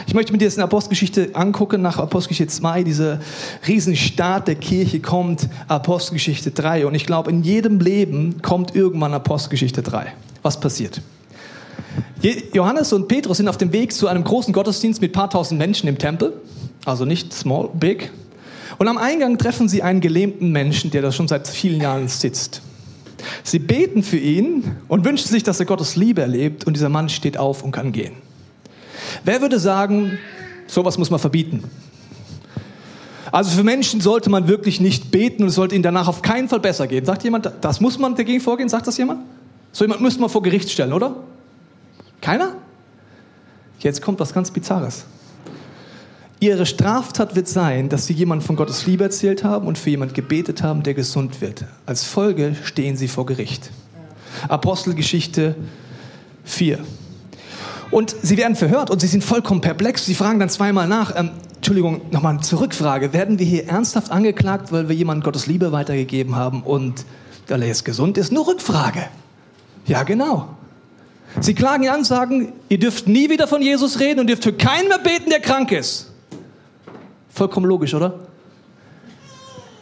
Ich 0.07 0.15
möchte 0.15 0.33
mit 0.33 0.41
dir 0.41 0.47
jetzt 0.47 0.57
in 0.57 0.63
Apostelgeschichte 0.63 1.33
angucken, 1.35 1.83
nach 1.83 1.99
Apostelgeschichte 1.99 2.51
2, 2.51 2.83
diese 2.83 3.21
Riesenstaat 3.67 4.49
der 4.49 4.55
Kirche 4.55 5.01
kommt 5.01 5.51
Apostelgeschichte 5.69 6.51
3. 6.53 6.87
Und 6.87 6.95
ich 6.95 7.05
glaube, 7.05 7.31
in 7.31 7.43
jedem 7.43 7.79
Leben 7.79 8.41
kommt 8.41 8.75
irgendwann 8.75 9.13
Apostelgeschichte 9.13 9.83
3. 9.83 10.15
Was 10.41 10.59
passiert? 10.59 11.03
Johannes 12.55 12.95
und 12.95 13.07
Petrus 13.07 13.37
sind 13.37 13.49
auf 13.49 13.59
dem 13.59 13.71
Weg 13.71 13.93
zu 13.93 14.09
einem 14.09 14.25
großen 14.25 14.55
Gottesdienst 14.55 15.03
mit 15.03 15.13
paar 15.13 15.29
tausend 15.29 15.59
Menschen 15.59 15.91
im 15.91 15.99
Tempel. 15.99 16.41
Also 16.87 17.05
nicht 17.05 17.35
small, 17.35 17.69
big. 17.75 18.11
Und 18.79 18.89
am 18.89 18.97
Eingang 18.97 19.37
treffen 19.37 19.69
sie 19.69 19.83
einen 19.83 20.01
gelähmten 20.01 20.53
Menschen, 20.53 20.91
der 20.91 21.03
da 21.03 21.13
schon 21.13 21.29
seit 21.29 21.47
vielen 21.49 21.83
Jahren 21.83 22.09
sitzt. 22.09 22.63
Sie 23.43 23.59
beten 23.59 24.03
für 24.03 24.19
ihn 24.19 24.77
und 24.89 25.05
wünschen 25.05 25.29
sich, 25.29 25.43
dass 25.43 25.61
er 25.61 25.67
Gottes 25.67 25.97
Liebe 25.97 26.23
erlebt 26.23 26.67
und 26.67 26.75
dieser 26.75 26.89
Mann 26.89 27.09
steht 27.09 27.37
auf 27.37 27.63
und 27.63 27.73
kann 27.73 27.93
gehen. 27.93 28.15
Wer 29.25 29.41
würde 29.41 29.59
sagen, 29.59 30.19
sowas 30.67 30.99
muss 30.99 31.11
man 31.11 31.21
verbieten? 31.21 31.65
Also 33.31 33.57
für 33.57 33.65
Menschen 33.65 34.01
sollte 34.01 34.31
man 34.31 34.49
wirklich 34.49 34.81
nicht 34.81 35.11
beten 35.11 35.43
und 35.43 35.49
es 35.49 35.55
sollte 35.55 35.75
ihnen 35.75 35.83
danach 35.83 36.09
auf 36.09 36.23
keinen 36.23 36.49
Fall 36.49 36.61
besser 36.61 36.87
gehen. 36.87 37.05
Sagt 37.05 37.25
jemand, 37.25 37.51
das 37.61 37.81
muss 37.81 37.99
man 37.99 38.15
dagegen 38.15 38.41
vorgehen? 38.41 38.69
Sagt 38.69 38.87
das 38.87 38.97
jemand? 38.97 39.21
So 39.73 39.85
jemand 39.85 40.01
müsste 40.01 40.21
man 40.21 40.31
vor 40.31 40.43
Gericht 40.43 40.71
stellen, 40.71 40.93
oder? 40.93 41.17
Keiner? 42.21 42.55
Jetzt 43.81 44.03
kommt 44.03 44.19
was 44.19 44.33
ganz 44.33 44.51
Bizarres. 44.51 45.05
Ihre 46.41 46.67
Straftat 46.67 47.35
wird 47.35 47.49
sein, 47.49 47.89
dass 47.89 48.07
sie 48.07 48.13
jemand 48.13 48.45
von 48.45 48.55
Gottes 48.55 48.87
Liebe 48.87 49.05
erzählt 49.05 49.43
haben 49.43 49.67
und 49.67 49.77
für 49.77 49.91
jemand 49.91 50.15
gebetet 50.15 50.63
haben, 50.63 50.85
der 50.85 50.95
gesund 50.95 51.41
wird. 51.41 51.65
Als 51.85 52.05
Folge 52.05 52.55
stehen 52.63 52.97
sie 52.97 53.09
vor 53.09 53.27
Gericht. 53.27 53.71
Apostelgeschichte 54.47 55.57
4. 56.45 56.79
Und 57.91 58.15
sie 58.23 58.37
werden 58.37 58.55
verhört 58.55 58.91
und 58.91 59.01
sie 59.01 59.09
sind 59.09 59.25
vollkommen 59.25 59.61
perplex. 59.61 60.07
Sie 60.07 60.15
fragen 60.15 60.39
dann 60.39 60.49
zweimal 60.49 60.87
nach. 60.87 61.17
Ähm, 61.17 61.31
Entschuldigung, 61.57 62.03
nochmal 62.13 62.35
eine 62.35 62.43
Zurückfrage. 62.43 63.13
Werden 63.13 63.41
wir 63.41 63.47
hier 63.47 63.67
ernsthaft 63.67 64.13
angeklagt, 64.13 64.71
weil 64.71 64.89
wir 64.89 64.95
jemandem 64.95 65.25
Gottes 65.25 65.47
Liebe 65.47 65.73
weitergegeben 65.73 66.37
haben 66.37 66.63
und 66.63 67.05
weil 67.49 67.63
er 67.63 67.69
jetzt 67.69 67.85
gesund 67.85 68.17
ist? 68.17 68.31
Nur 68.31 68.47
Rückfrage. 68.47 69.07
Ja, 69.87 70.05
genau. 70.05 70.51
Sie 71.41 71.55
klagen 71.55 71.83
ihn 71.83 71.91
an, 71.91 72.05
sagen, 72.05 72.53
ihr 72.69 72.79
dürft 72.79 73.09
nie 73.09 73.29
wieder 73.29 73.49
von 73.49 73.61
Jesus 73.61 73.99
reden 73.99 74.21
und 74.21 74.29
dürft 74.29 74.45
für 74.45 74.53
keinen 74.53 74.89
mehr 74.89 74.99
beten, 74.99 75.31
der 75.31 75.41
krank 75.41 75.73
ist. 75.73 76.08
Vollkommen 77.39 77.67
logisch, 77.67 77.95
oder? 77.95 78.19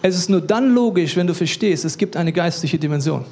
Es 0.02 0.14
ist 0.14 0.28
nur 0.28 0.42
dann 0.42 0.74
logisch, 0.74 1.16
wenn 1.16 1.26
du 1.26 1.32
verstehst, 1.32 1.86
es 1.86 1.96
gibt 1.96 2.14
eine 2.14 2.30
geistliche 2.30 2.78
Dimension. 2.78 3.24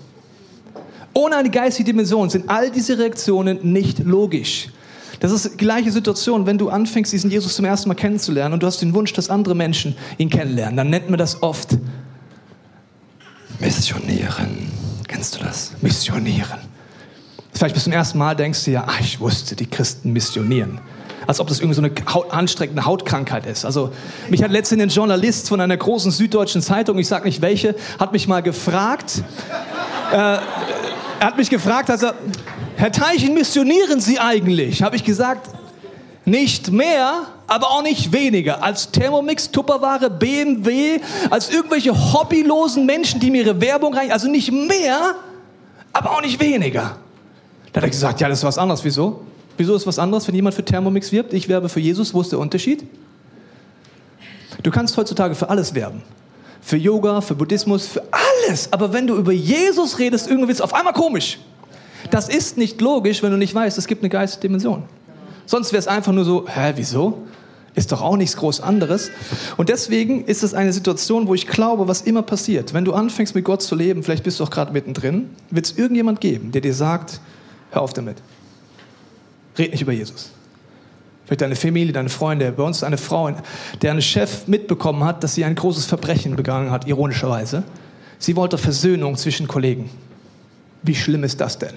Ohne 1.12 1.37
eine 1.37 1.50
geistige 1.50 1.93
Dimension 1.93 2.31
sind 2.31 2.49
all 2.49 2.71
diese 2.71 2.99
Reaktionen 2.99 3.59
nicht 3.75 3.99
logisch. 3.99 4.71
Das 5.21 5.31
ist 5.31 5.52
die 5.52 5.57
gleiche 5.59 5.93
Situation, 5.93 6.47
wenn 6.47 6.57
du 6.57 6.71
anfängst, 6.71 7.12
diesen 7.12 7.31
Jesus 7.31 7.54
zum 7.54 7.66
ersten 7.66 7.90
Mal 7.90 7.97
kennenzulernen 7.97 8.54
und 8.54 8.62
du 8.62 8.66
hast 8.66 8.81
den 8.81 8.95
Wunsch, 8.95 9.12
dass 9.12 9.28
andere 9.28 9.54
Menschen 9.54 9.95
ihn 10.16 10.31
kennenlernen. 10.31 10.78
Dann 10.78 10.88
nennt 10.88 11.11
man 11.11 11.19
das 11.19 11.43
oft 11.43 11.76
Missionieren. 13.61 14.71
Kennst 15.07 15.35
du 15.35 15.40
das? 15.45 15.73
Missionieren. 15.83 16.61
Vielleicht 17.52 17.75
bis 17.75 17.85
zum 17.85 17.93
ersten 17.93 18.16
Mal 18.16 18.35
denkst 18.35 18.64
du 18.64 18.71
ja, 18.71 18.85
ach, 18.87 19.00
ich 19.00 19.21
wusste, 19.21 19.54
die 19.54 19.66
Christen 19.66 20.14
missionieren. 20.14 20.81
Als 21.26 21.40
ob 21.40 21.49
das 21.49 21.61
irgendwie 21.61 21.75
so 21.75 21.83
eine 21.83 21.93
Haut, 22.12 22.33
anstrengende 22.33 22.85
Hautkrankheit 22.85 23.47
ist. 23.47 23.64
Also, 23.64 23.90
mich 24.28 24.43
hat 24.43 24.50
letztens 24.50 24.83
ein 24.83 24.88
Journalist 24.88 25.49
von 25.49 25.61
einer 25.61 25.76
großen 25.76 26.11
süddeutschen 26.11 26.62
Zeitung, 26.62 26.99
ich 26.99 27.09
sage 27.09 27.25
nicht 27.25 27.40
welche, 27.40 27.75
hat 27.99 28.12
mich 28.12 28.28
mal 28.28 28.43
gefragt, 28.43 29.23
äh, 30.12 30.16
er 30.16 30.40
hat 31.21 31.37
mich 31.37 31.50
gefragt, 31.50 31.90
also, 31.90 32.09
Herr 32.76 32.93
Teichen, 32.93 33.35
missionieren 33.35 34.00
Sie 34.00 34.19
eigentlich? 34.19 34.83
Habe 34.83 34.97
ich 34.97 35.04
gesagt, 35.04 35.49
nicht 36.25 36.71
mehr, 36.71 37.23
aber 37.47 37.71
auch 37.71 37.83
nicht 37.83 38.12
weniger. 38.12 38.62
Als 38.62 38.90
Thermomix, 38.90 39.50
Tupperware, 39.50 40.11
BMW, 40.11 41.00
als 41.31 41.50
irgendwelche 41.50 41.93
hobbylosen 41.93 42.87
Menschen, 42.87 43.21
die 43.21 43.31
mir 43.31 43.45
ihre 43.45 43.61
Werbung 43.61 43.95
rein, 43.95 44.11
also 44.11 44.28
nicht 44.28 44.50
mehr, 44.50 45.14
aber 45.93 46.12
auch 46.12 46.23
nicht 46.23 46.40
weniger. 46.40 46.97
Da 47.73 47.78
hat 47.78 47.85
er 47.85 47.90
gesagt, 47.90 48.21
ja, 48.21 48.28
das 48.28 48.38
ist 48.38 48.45
was 48.45 48.59
anderes. 48.59 48.85
Wieso? 48.85 49.21
Wieso 49.56 49.75
ist 49.75 49.87
was 49.87 49.99
anderes, 49.99 50.26
wenn 50.26 50.34
jemand 50.34 50.54
für 50.54 50.64
Thermomix 50.64 51.12
wirbt? 51.12 51.32
Ich 51.32 51.49
werbe 51.49 51.68
für 51.68 51.80
Jesus. 51.80 52.12
Wo 52.12 52.20
ist 52.20 52.32
der 52.32 52.38
Unterschied? 52.38 52.84
Du 54.62 54.70
kannst 54.70 54.96
heutzutage 54.96 55.34
für 55.34 55.49
alles 55.49 55.75
werben. 55.75 56.02
Für 56.61 56.76
Yoga, 56.76 57.20
für 57.20 57.34
Buddhismus, 57.34 57.87
für 57.87 58.02
alles. 58.11 58.73
Aber 58.73 58.92
wenn 58.92 59.06
du 59.06 59.16
über 59.16 59.32
Jesus 59.32 59.99
redest, 59.99 60.28
irgendwie 60.28 60.49
wird 60.49 60.56
es 60.56 60.62
auf 60.62 60.75
einmal 60.75 60.94
komisch. 60.94 61.38
Das 62.11 62.28
ist 62.28 62.56
nicht 62.56 62.80
logisch, 62.80 63.23
wenn 63.23 63.30
du 63.30 63.37
nicht 63.37 63.54
weißt, 63.54 63.76
es 63.78 63.87
gibt 63.87 64.02
eine 64.02 64.08
geistige 64.08 64.49
Dimension. 64.49 64.84
Sonst 65.46 65.73
wäre 65.73 65.80
es 65.80 65.88
einfach 65.88 66.12
nur 66.12 66.25
so, 66.25 66.46
hä, 66.49 66.73
wieso? 66.76 67.23
Ist 67.75 67.90
doch 67.92 68.02
auch 68.02 68.16
nichts 68.16 68.37
groß 68.37 68.61
anderes. 68.61 69.11
Und 69.56 69.68
deswegen 69.68 70.25
ist 70.25 70.42
es 70.42 70.54
eine 70.54 70.73
Situation, 70.73 71.26
wo 71.26 71.34
ich 71.34 71.46
glaube, 71.46 71.88
was 71.88 72.02
immer 72.02 72.23
passiert. 72.23 72.73
Wenn 72.73 72.84
du 72.84 72.92
anfängst 72.92 73.34
mit 73.34 73.44
Gott 73.44 73.62
zu 73.62 73.75
leben, 73.75 74.02
vielleicht 74.02 74.23
bist 74.23 74.38
du 74.38 74.44
auch 74.44 74.50
gerade 74.50 74.73
mittendrin, 74.73 75.30
wird 75.50 75.66
es 75.66 75.76
irgendjemand 75.76 76.20
geben, 76.20 76.52
der 76.52 76.61
dir 76.61 76.75
sagt, 76.75 77.20
hör 77.73 77.82
auf 77.82 77.92
damit. 77.92 78.18
Red 79.56 79.73
nicht 79.73 79.82
über 79.82 79.92
Jesus. 79.92 80.30
Vielleicht 81.25 81.40
deine 81.40 81.56
Familie, 81.56 81.92
deine 81.92 82.11
Freunde. 82.11 82.52
Bei 82.52 82.62
uns 82.62 82.78
ist 82.78 82.84
eine 82.84 82.99
Frau, 82.99 83.32
deren 83.80 84.02
Chef 84.02 84.46
mitbekommen 84.46 85.04
hat, 85.04 85.25
dass 85.25 85.34
sie 85.34 85.44
ein 85.44 85.54
großes 85.54 85.87
Verbrechen 85.87 86.37
begangen 86.37 86.70
hat, 86.70 86.87
ironischerweise. 86.87 87.62
Sie 88.18 88.37
wollte 88.37 88.58
Versöhnung 88.58 89.16
zwischen 89.16 89.49
Kollegen. 89.49 89.88
Wie 90.82 90.94
schlimm 90.94 91.25
ist 91.25 91.40
das 91.40 91.58
denn? 91.58 91.75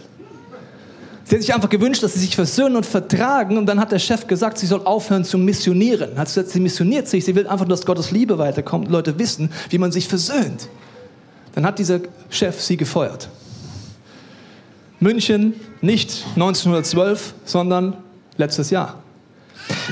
Sie 1.23 1.35
hat 1.35 1.41
sich 1.41 1.53
einfach 1.53 1.69
gewünscht, 1.69 2.03
dass 2.03 2.13
sie 2.13 2.19
sich 2.21 2.35
versöhnen 2.35 2.77
und 2.77 2.85
vertragen. 2.85 3.57
Und 3.57 3.65
dann 3.65 3.79
hat 3.79 3.91
der 3.91 3.99
Chef 3.99 4.27
gesagt, 4.27 4.57
sie 4.57 4.65
soll 4.65 4.81
aufhören 4.85 5.25
zu 5.25 5.37
missionieren. 5.37 6.17
Hat 6.17 6.27
gesagt, 6.27 6.49
sie 6.49 6.61
missioniert 6.61 7.07
sich. 7.07 7.25
Sie 7.25 7.35
will 7.35 7.47
einfach, 7.47 7.67
dass 7.67 7.85
Gottes 7.85 8.11
Liebe 8.11 8.37
weiterkommt. 8.37 8.89
Leute 8.89 9.19
wissen, 9.19 9.51
wie 9.69 9.77
man 9.77 9.91
sich 9.91 10.07
versöhnt. 10.07 10.69
Dann 11.53 11.65
hat 11.65 11.79
dieser 11.79 11.99
Chef 12.29 12.61
sie 12.61 12.77
gefeuert. 12.77 13.29
München 14.99 15.53
nicht 15.81 16.25
1912, 16.35 17.35
sondern 17.45 17.97
letztes 18.37 18.69
Jahr. 18.69 18.95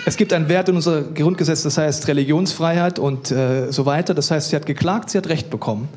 Es 0.05 0.17
gibt 0.17 0.33
einen 0.33 0.49
Wert 0.49 0.69
in 0.69 0.75
unserem 0.75 1.13
Grundgesetz, 1.13 1.63
das 1.63 1.77
heißt 1.77 2.07
Religionsfreiheit 2.07 2.97
und 2.97 3.31
äh, 3.31 3.71
so 3.71 3.85
weiter. 3.85 4.13
Das 4.13 4.31
heißt, 4.31 4.49
sie 4.49 4.55
hat 4.55 4.65
geklagt, 4.65 5.09
sie 5.09 5.17
hat 5.17 5.27
Recht 5.27 5.49
bekommen. 5.49 5.89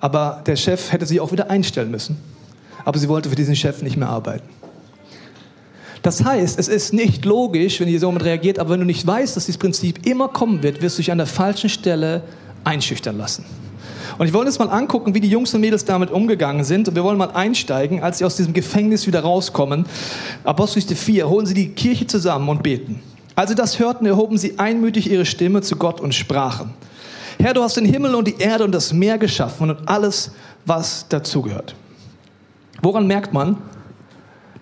Aber 0.00 0.42
der 0.46 0.56
Chef 0.56 0.92
hätte 0.92 1.06
sie 1.06 1.20
auch 1.20 1.32
wieder 1.32 1.50
einstellen 1.50 1.90
müssen. 1.90 2.18
Aber 2.84 2.98
sie 2.98 3.08
wollte 3.08 3.28
für 3.28 3.36
diesen 3.36 3.56
Chef 3.56 3.82
nicht 3.82 3.96
mehr 3.96 4.08
arbeiten. 4.08 4.48
Das 6.02 6.24
heißt, 6.24 6.58
es 6.58 6.68
ist 6.68 6.92
nicht 6.92 7.24
logisch, 7.24 7.80
wenn 7.80 7.88
jemand 7.88 8.24
reagiert, 8.24 8.60
aber 8.60 8.70
wenn 8.70 8.80
du 8.80 8.86
nicht 8.86 9.04
weißt, 9.04 9.36
dass 9.36 9.46
dieses 9.46 9.58
Prinzip 9.58 10.06
immer 10.06 10.28
kommen 10.28 10.62
wird, 10.62 10.80
wirst 10.80 10.98
du 10.98 11.02
dich 11.02 11.10
an 11.10 11.18
der 11.18 11.26
falschen 11.26 11.68
Stelle 11.68 12.22
einschüchtern 12.62 13.18
lassen. 13.18 13.44
Und 14.18 14.26
ich 14.26 14.32
wollte 14.32 14.46
uns 14.46 14.58
mal 14.58 14.68
angucken, 14.68 15.14
wie 15.14 15.20
die 15.20 15.28
Jungs 15.28 15.52
und 15.54 15.60
Mädels 15.60 15.84
damit 15.84 16.10
umgegangen 16.10 16.64
sind. 16.64 16.88
Und 16.88 16.94
wir 16.94 17.04
wollen 17.04 17.18
mal 17.18 17.30
einsteigen, 17.30 18.02
als 18.02 18.18
sie 18.18 18.24
aus 18.24 18.36
diesem 18.36 18.52
Gefängnis 18.52 19.06
wieder 19.06 19.20
rauskommen. 19.20 19.86
Apostelgeschichte 20.44 20.96
4, 20.96 21.28
holen 21.28 21.46
sie 21.46 21.54
die 21.54 21.68
Kirche 21.68 22.06
zusammen 22.06 22.48
und 22.48 22.62
beten. 22.62 23.00
Als 23.34 23.50
sie 23.50 23.56
das 23.56 23.78
hörten, 23.78 24.06
erhoben 24.06 24.38
sie 24.38 24.58
einmütig 24.58 25.10
ihre 25.10 25.26
Stimme 25.26 25.60
zu 25.60 25.76
Gott 25.76 26.00
und 26.00 26.14
sprachen. 26.14 26.70
Herr, 27.38 27.52
du 27.52 27.62
hast 27.62 27.76
den 27.76 27.84
Himmel 27.84 28.14
und 28.14 28.26
die 28.26 28.38
Erde 28.38 28.64
und 28.64 28.72
das 28.72 28.94
Meer 28.94 29.18
geschaffen 29.18 29.70
und 29.70 29.88
alles, 29.88 30.30
was 30.64 31.06
dazugehört. 31.08 31.74
Woran 32.80 33.06
merkt 33.06 33.34
man, 33.34 33.58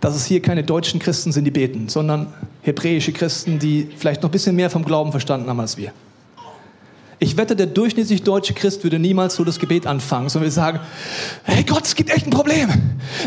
dass 0.01 0.17
es 0.17 0.27
hier 0.27 0.43
keine 0.43 0.65
deutschen 0.65 0.99
Christen 1.01 1.31
sind, 1.31 1.45
die 1.45 1.51
beten, 1.51 1.89
sondern 1.89 2.27
hebräische 2.63 3.13
Christen, 3.13 3.59
die 3.59 3.89
vielleicht 3.97 4.23
noch 4.23 4.29
ein 4.29 4.33
bisschen 4.33 4.57
mehr 4.57 4.71
vom 4.71 4.85
Glauben 4.85 5.13
verstanden 5.13 5.49
haben 5.49 5.61
als 5.61 5.77
wir. 5.77 5.93
Ich 7.19 7.37
wette, 7.37 7.55
der 7.55 7.67
durchschnittlich 7.67 8.23
deutsche 8.23 8.55
Christ 8.55 8.83
würde 8.83 8.99
niemals 8.99 9.37
so 9.37 9.45
das 9.45 9.59
Gebet 9.59 9.87
anfangen, 9.87 10.29
sondern 10.29 10.47
wir 10.49 10.53
sagen, 10.53 10.81
hey 11.45 11.63
Gott, 11.63 11.85
es 11.85 11.95
gibt 11.95 12.11
echt 12.11 12.27
ein 12.27 12.31
Problem. 12.31 12.69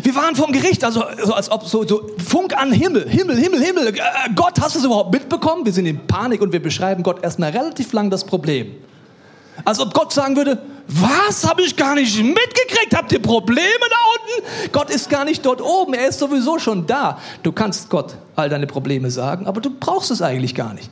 Wir 0.04 0.16
waren 0.16 0.36
vom 0.36 0.52
Gericht, 0.52 0.84
also 0.84 1.04
so 1.24 1.34
als 1.34 1.50
ob 1.50 1.66
so, 1.66 1.88
so 1.88 2.10
Funk 2.18 2.58
an 2.58 2.72
Himmel, 2.72 3.08
Himmel, 3.10 3.38
Himmel, 3.38 3.64
Himmel. 3.64 3.88
Äh, 3.88 4.02
Gott, 4.36 4.60
hast 4.60 4.76
du 4.76 4.80
es 4.80 4.86
überhaupt 4.86 5.14
mitbekommen? 5.14 5.66
Wir 5.66 5.72
sind 5.72 5.86
in 5.86 6.06
Panik 6.06 6.42
und 6.42 6.52
wir 6.52 6.62
beschreiben 6.62 7.02
Gott 7.04 7.24
erstmal 7.24 7.52
relativ 7.52 7.94
lang 7.94 8.10
das 8.10 8.26
Problem. 8.26 8.76
Als 9.66 9.80
ob 9.80 9.94
Gott 9.94 10.14
sagen 10.14 10.36
würde, 10.36 10.62
was 10.88 11.48
habe 11.48 11.62
ich 11.64 11.76
gar 11.76 11.96
nicht 11.96 12.18
mitgekriegt? 12.18 12.96
Habt 12.96 13.12
ihr 13.12 13.22
Probleme 13.22 13.62
da 13.90 13.96
unten? 14.44 14.72
Gott 14.72 14.90
ist 14.90 15.10
gar 15.10 15.26
nicht 15.26 15.46
dort 15.46 15.62
oben, 15.62 15.94
er 15.94 16.08
ist 16.08 16.20
sowieso 16.20 16.60
schon 16.60 16.86
da. 16.86 17.20
Du 17.44 17.52
kannst 17.52 17.90
Gott 17.90 18.16
all 18.36 18.50
deine 18.50 18.68
Probleme 18.68 19.10
sagen, 19.12 19.48
aber 19.48 19.62
du 19.62 19.70
brauchst 19.72 20.12
es 20.12 20.22
eigentlich 20.22 20.56
gar 20.56 20.74
nicht. 20.74 20.90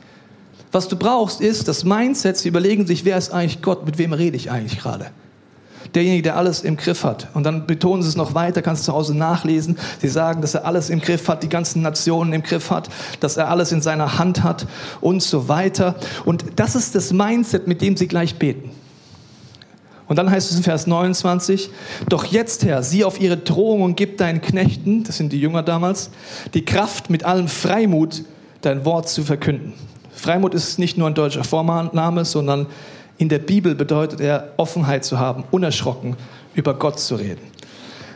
Was 0.76 0.88
du 0.88 0.96
brauchst, 0.96 1.40
ist 1.40 1.68
das 1.68 1.84
Mindset, 1.84 2.36
sie 2.36 2.48
überlegen 2.48 2.86
sich, 2.86 3.06
wer 3.06 3.16
ist 3.16 3.32
eigentlich 3.32 3.62
Gott, 3.62 3.86
mit 3.86 3.96
wem 3.96 4.12
rede 4.12 4.36
ich 4.36 4.50
eigentlich 4.50 4.78
gerade? 4.78 5.06
derjenige, 5.94 6.24
der 6.24 6.36
alles 6.36 6.60
im 6.60 6.76
Griff 6.76 7.02
hat. 7.02 7.28
Und 7.32 7.44
dann 7.44 7.66
betonen 7.66 8.02
sie 8.02 8.10
es 8.10 8.16
noch 8.16 8.34
weiter, 8.34 8.60
kannst 8.60 8.82
du 8.82 8.86
zu 8.86 8.92
Hause 8.92 9.16
nachlesen. 9.16 9.78
Sie 10.02 10.08
sagen, 10.08 10.42
dass 10.42 10.52
er 10.52 10.66
alles 10.66 10.90
im 10.90 11.00
Griff 11.00 11.28
hat, 11.28 11.42
die 11.42 11.48
ganzen 11.48 11.80
Nationen 11.80 12.34
im 12.34 12.42
Griff 12.42 12.70
hat, 12.70 12.90
dass 13.20 13.38
er 13.38 13.48
alles 13.48 13.72
in 13.72 13.80
seiner 13.80 14.18
Hand 14.18 14.42
hat 14.42 14.66
und 15.00 15.22
so 15.22 15.48
weiter. 15.48 15.94
Und 16.26 16.44
das 16.56 16.74
ist 16.74 16.94
das 16.94 17.10
Mindset, 17.10 17.66
mit 17.66 17.80
dem 17.80 17.96
sie 17.96 18.08
gleich 18.08 18.38
beten. 18.38 18.68
Und 20.08 20.16
dann 20.16 20.30
heißt 20.30 20.50
es 20.50 20.58
in 20.58 20.62
Vers 20.62 20.86
29, 20.86 21.70
doch 22.10 22.26
jetzt, 22.26 22.66
Herr, 22.66 22.82
sieh 22.82 23.04
auf 23.04 23.18
ihre 23.18 23.38
Drohung 23.38 23.80
und 23.80 23.96
gib 23.96 24.18
deinen 24.18 24.42
Knechten, 24.42 25.04
das 25.04 25.16
sind 25.16 25.32
die 25.32 25.40
Jünger 25.40 25.62
damals, 25.62 26.10
die 26.52 26.66
Kraft, 26.66 27.08
mit 27.08 27.24
allem 27.24 27.48
Freimut 27.48 28.24
dein 28.60 28.84
Wort 28.84 29.08
zu 29.08 29.22
verkünden. 29.22 29.72
Freimut 30.16 30.54
ist 30.54 30.78
nicht 30.78 30.96
nur 30.96 31.06
ein 31.06 31.14
deutscher 31.14 31.44
Vorname, 31.44 32.24
sondern 32.24 32.66
in 33.18 33.28
der 33.28 33.38
Bibel 33.38 33.74
bedeutet 33.74 34.20
er, 34.20 34.52
Offenheit 34.56 35.04
zu 35.04 35.18
haben, 35.18 35.44
unerschrocken 35.50 36.16
über 36.54 36.74
Gott 36.74 36.98
zu 36.98 37.16
reden. 37.16 37.42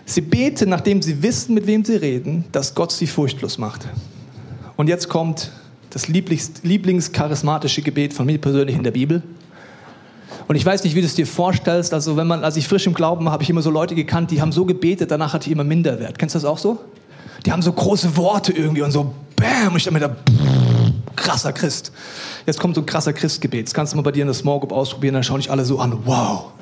Sie 0.07 0.23
beten, 0.23 0.71
nachdem 0.71 1.02
sie 1.02 1.23
wissen, 1.23 1.54
mit 1.54 1.66
wem 1.66 1.85
sie 1.85 1.97
reden, 1.97 2.47
dass 2.52 2.75
Gott 2.75 2.90
sie 2.90 3.07
furchtlos 3.07 3.59
macht. 3.59 3.87
Und 4.76 4.88
jetzt 4.88 5.09
kommt 5.09 5.52
das 5.90 6.09
Lieblings, 6.09 6.52
lieblingscharismatische 6.62 7.83
Gebet 7.83 8.14
von 8.14 8.26
mir 8.26 8.38
persönlich 8.38 8.76
in 8.76 8.83
der 8.83 8.92
Bibel. 8.92 9.23
Und 10.49 10.57
ich 10.57 10.64
weiß 10.64 10.83
nicht, 10.85 10.95
wie 10.95 11.00
du 11.00 11.07
es 11.07 11.14
dir 11.14 11.26
vorstellst. 11.26 11.92
Also, 11.92 12.16
wenn 12.16 12.26
man, 12.26 12.45
als 12.45 12.57
ich 12.57 12.66
frisch 12.66 12.87
im 12.87 12.95
Glauben 12.95 13.26
war, 13.26 13.33
habe 13.33 13.42
ich 13.42 13.50
immer 13.50 13.62
so 13.62 13.71
Leute 13.71 13.95
gekannt, 13.95 14.30
die 14.30 14.40
haben 14.40 14.52
so 14.52 14.64
gebetet, 14.64 15.11
danach 15.11 15.35
hatte 15.35 15.49
ich 15.49 15.52
immer 15.52 15.64
Minderwert. 15.64 16.19
Kennst 16.19 16.35
du 16.35 16.38
das 16.38 16.45
auch 16.45 16.59
so? 16.59 16.80
Die 17.45 17.52
haben 17.52 17.62
so 17.62 17.73
große 17.73 18.16
Worte 18.16 18.52
irgendwie 18.52 18.83
und 18.83 18.90
so 18.90 19.14
Bäm. 19.37 19.73
Und 19.73 19.76
ich 19.76 19.90
mir 19.90 20.00
da, 20.00 20.16
krasser 21.17 21.52
Christ. 21.52 21.93
Jetzt 22.47 22.59
kommt 22.59 22.75
so 22.75 22.81
ein 22.81 22.87
krasser 22.87 23.12
Christgebet. 23.12 23.67
Das 23.67 23.75
kannst 23.75 23.93
du 23.93 23.97
mal 23.97 24.02
bei 24.02 24.12
dir 24.12 24.23
in 24.23 24.29
der 24.29 24.35
Small 24.35 24.61
Group 24.61 24.73
ausprobieren, 24.73 25.14
dann 25.14 25.23
schauen 25.23 25.40
dich 25.40 25.50
alle 25.50 25.64
so 25.64 25.79
an. 25.79 25.99
Wow. 26.05 26.52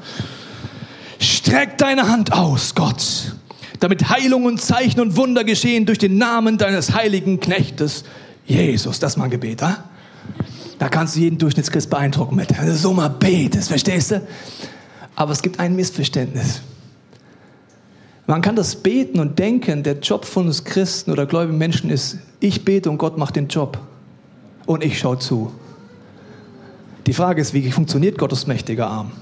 Streck 1.19 1.78
deine 1.78 2.09
Hand 2.09 2.33
aus, 2.33 2.75
Gott, 2.75 3.33
damit 3.81 4.09
Heilung 4.09 4.45
und 4.45 4.61
Zeichen 4.61 5.00
und 5.00 5.17
Wunder 5.17 5.45
geschehen 5.45 5.87
durch 5.87 5.99
den 5.99 6.17
Namen 6.19 6.59
deines 6.59 6.95
heiligen 6.95 7.40
Knechtes 7.40 8.05
Jesus. 8.47 8.99
Das 8.99 9.12
ist 9.12 9.17
mal 9.17 9.25
ein 9.25 9.31
Gebet, 9.31 9.62
ha? 9.62 9.85
Da 10.78 10.88
kannst 10.88 11.17
du 11.17 11.21
jeden 11.21 11.38
Durchschnittschrist 11.38 11.90
beeindrucken 11.90 12.37
mit. 12.37 12.57
Wenn 12.57 12.67
du 12.67 12.76
so 12.76 12.93
mal 12.93 13.09
betest, 13.09 13.69
verstehst 13.69 14.12
du? 14.12 14.26
Aber 15.17 15.33
es 15.33 15.43
gibt 15.43 15.59
ein 15.59 15.75
Missverständnis. 15.75 16.61
Man 18.28 18.43
kann 18.43 18.55
das 18.55 18.76
beten 18.76 19.19
und 19.19 19.38
denken, 19.38 19.83
der 19.83 19.99
Job 19.99 20.25
von 20.25 20.47
uns 20.47 20.62
Christen 20.62 21.11
oder 21.11 21.26
gläubigen 21.26 21.59
Menschen 21.59 21.90
ist, 21.90 22.19
ich 22.40 22.64
bete 22.64 22.90
und 22.90 22.99
Gott 22.99 23.19
macht 23.19 23.37
den 23.37 23.49
Job. 23.49 23.78
Und 24.68 24.84
ich 24.84 24.98
schaue 24.98 25.18
zu. 25.18 25.50
Die 27.06 27.14
Frage 27.14 27.40
ist, 27.40 27.54
wie 27.54 27.72
funktioniert 27.72 28.18
Gottes 28.18 28.46
mächtiger 28.46 28.87
Arm? 28.87 29.12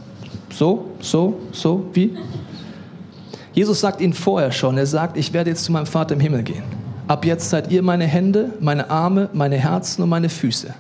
So, 0.53 0.91
so, 1.01 1.39
so, 1.53 1.89
wie? 1.93 2.17
Jesus 3.53 3.79
sagt 3.79 4.01
ihnen 4.01 4.13
vorher 4.13 4.51
schon, 4.51 4.77
er 4.77 4.87
sagt, 4.87 5.17
ich 5.17 5.33
werde 5.33 5.51
jetzt 5.51 5.63
zu 5.63 5.71
meinem 5.71 5.87
Vater 5.87 6.15
im 6.15 6.21
Himmel 6.21 6.43
gehen. 6.43 6.65
Ab 7.07 7.25
jetzt 7.25 7.49
seid 7.49 7.71
ihr 7.71 7.85
meine 7.85 8.07
Hände, 8.07 8.55
meine 8.59 8.91
Arme, 8.91 9.31
meine 9.35 9.57
Herzen 9.57 10.03
und 10.03 10.09
meine 10.09 10.31
Füße. 10.31 10.75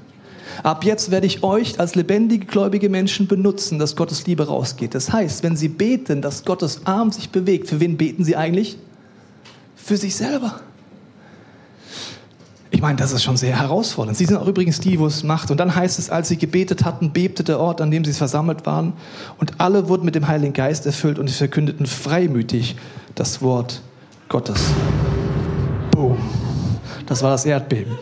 Ab 0.64 0.85
jetzt 0.85 1.12
werde 1.12 1.28
ich 1.28 1.44
euch 1.44 1.78
als 1.78 1.94
lebendige, 1.94 2.46
gläubige 2.46 2.88
Menschen 2.88 3.28
benutzen, 3.28 3.78
dass 3.78 3.94
Gottes 3.94 4.26
Liebe 4.26 4.49
rausgeht. 4.49 4.96
Das 4.96 5.12
heißt, 5.12 5.44
wenn 5.44 5.56
sie 5.56 5.68
beten, 5.68 6.23
dass 6.23 6.44
Gottes 6.44 6.80
Arm 6.87 7.12
sich 7.12 7.30
bewegt, 7.30 7.68
für 7.68 7.78
wen 7.78 7.96
beten 7.96 8.25
sie 8.25 8.35
eigentlich? 8.35 8.78
Für 9.76 9.96
sich 9.96 10.16
selber. 10.16 10.61
Ich 12.87 12.88
meine, 12.88 13.00
das 13.00 13.11
ist 13.11 13.25
schon 13.25 13.37
sehr 13.37 13.59
herausfordernd. 13.59 14.16
Sie 14.16 14.26
sind 14.26 14.37
auch 14.37 14.47
übrigens 14.47 14.78
die, 14.78 15.00
wo 15.00 15.07
es 15.07 15.25
macht. 15.25 15.50
Und 15.50 15.59
dann 15.59 15.75
heißt 15.75 15.99
es, 15.99 16.09
als 16.09 16.28
sie 16.28 16.37
gebetet 16.37 16.85
hatten, 16.85 17.11
bebte 17.11 17.43
der 17.43 17.59
Ort, 17.59 17.81
an 17.81 17.90
dem 17.90 18.05
sie 18.05 18.12
versammelt 18.12 18.64
waren. 18.64 18.93
Und 19.38 19.55
alle 19.59 19.88
wurden 19.88 20.05
mit 20.05 20.14
dem 20.14 20.28
Heiligen 20.28 20.52
Geist 20.52 20.87
erfüllt 20.87 21.19
und 21.19 21.28
verkündeten 21.28 21.87
freimütig 21.87 22.76
das 23.16 23.43
Wort 23.43 23.83
Gottes. 24.28 24.61
Boom. 25.90 26.16
Das 27.07 27.25
war 27.25 27.33
das 27.33 27.45
Erdbeben. 27.45 27.99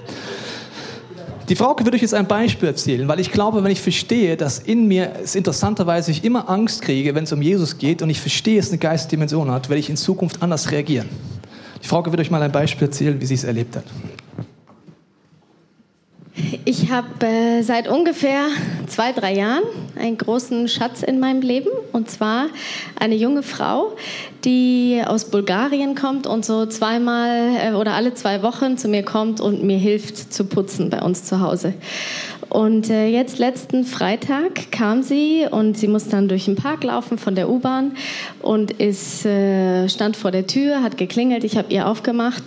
Die 1.48 1.56
Frauke 1.56 1.86
würde 1.86 1.96
euch 1.96 2.02
jetzt 2.02 2.12
ein 2.12 2.26
Beispiel 2.26 2.68
erzählen, 2.68 3.08
weil 3.08 3.20
ich 3.20 3.32
glaube, 3.32 3.64
wenn 3.64 3.72
ich 3.72 3.80
verstehe, 3.80 4.36
dass 4.36 4.58
in 4.58 4.86
mir 4.86 5.12
es 5.24 5.34
interessanterweise 5.34 6.10
ich 6.10 6.24
immer 6.24 6.50
Angst 6.50 6.82
kriege, 6.82 7.14
wenn 7.14 7.24
es 7.24 7.32
um 7.32 7.40
Jesus 7.40 7.78
geht 7.78 8.02
und 8.02 8.10
ich 8.10 8.20
verstehe, 8.20 8.58
es 8.58 8.68
eine 8.68 8.76
Geistdimension 8.76 9.50
hat, 9.50 9.70
werde 9.70 9.80
ich 9.80 9.88
in 9.88 9.96
Zukunft 9.96 10.42
anders 10.42 10.70
reagieren. 10.70 11.08
Die 11.82 11.88
Frauke 11.88 12.12
wird 12.12 12.20
euch 12.20 12.30
mal 12.30 12.42
ein 12.42 12.52
Beispiel 12.52 12.88
erzählen, 12.88 13.18
wie 13.18 13.24
sie 13.24 13.34
es 13.34 13.44
erlebt 13.44 13.76
hat. 13.76 13.84
Ich 16.76 16.90
habe 16.90 17.24
äh, 17.24 17.62
seit 17.62 17.86
ungefähr 17.86 18.46
zwei, 18.88 19.12
drei 19.12 19.32
Jahren 19.32 19.62
einen 19.96 20.18
großen 20.18 20.66
Schatz 20.66 21.04
in 21.04 21.20
meinem 21.20 21.40
Leben. 21.40 21.68
Und 21.92 22.10
zwar 22.10 22.46
eine 22.98 23.14
junge 23.14 23.44
Frau, 23.44 23.92
die 24.44 25.00
aus 25.06 25.26
Bulgarien 25.26 25.94
kommt 25.94 26.26
und 26.26 26.44
so 26.44 26.66
zweimal 26.66 27.54
äh, 27.62 27.72
oder 27.74 27.92
alle 27.92 28.14
zwei 28.14 28.42
Wochen 28.42 28.76
zu 28.76 28.88
mir 28.88 29.04
kommt 29.04 29.40
und 29.40 29.62
mir 29.62 29.78
hilft 29.78 30.34
zu 30.34 30.46
putzen 30.46 30.90
bei 30.90 31.00
uns 31.00 31.22
zu 31.22 31.38
Hause. 31.38 31.74
Und 32.48 32.90
äh, 32.90 33.06
jetzt 33.06 33.38
letzten 33.38 33.84
Freitag 33.84 34.72
kam 34.72 35.04
sie 35.04 35.46
und 35.48 35.78
sie 35.78 35.86
muss 35.86 36.08
dann 36.08 36.26
durch 36.26 36.46
den 36.46 36.56
Park 36.56 36.82
laufen 36.82 37.18
von 37.18 37.36
der 37.36 37.50
U-Bahn 37.50 37.92
und 38.42 38.72
ist, 38.72 39.24
äh, 39.24 39.88
stand 39.88 40.16
vor 40.16 40.32
der 40.32 40.48
Tür, 40.48 40.82
hat 40.82 40.96
geklingelt, 40.96 41.44
ich 41.44 41.56
habe 41.56 41.72
ihr 41.72 41.86
aufgemacht 41.86 42.42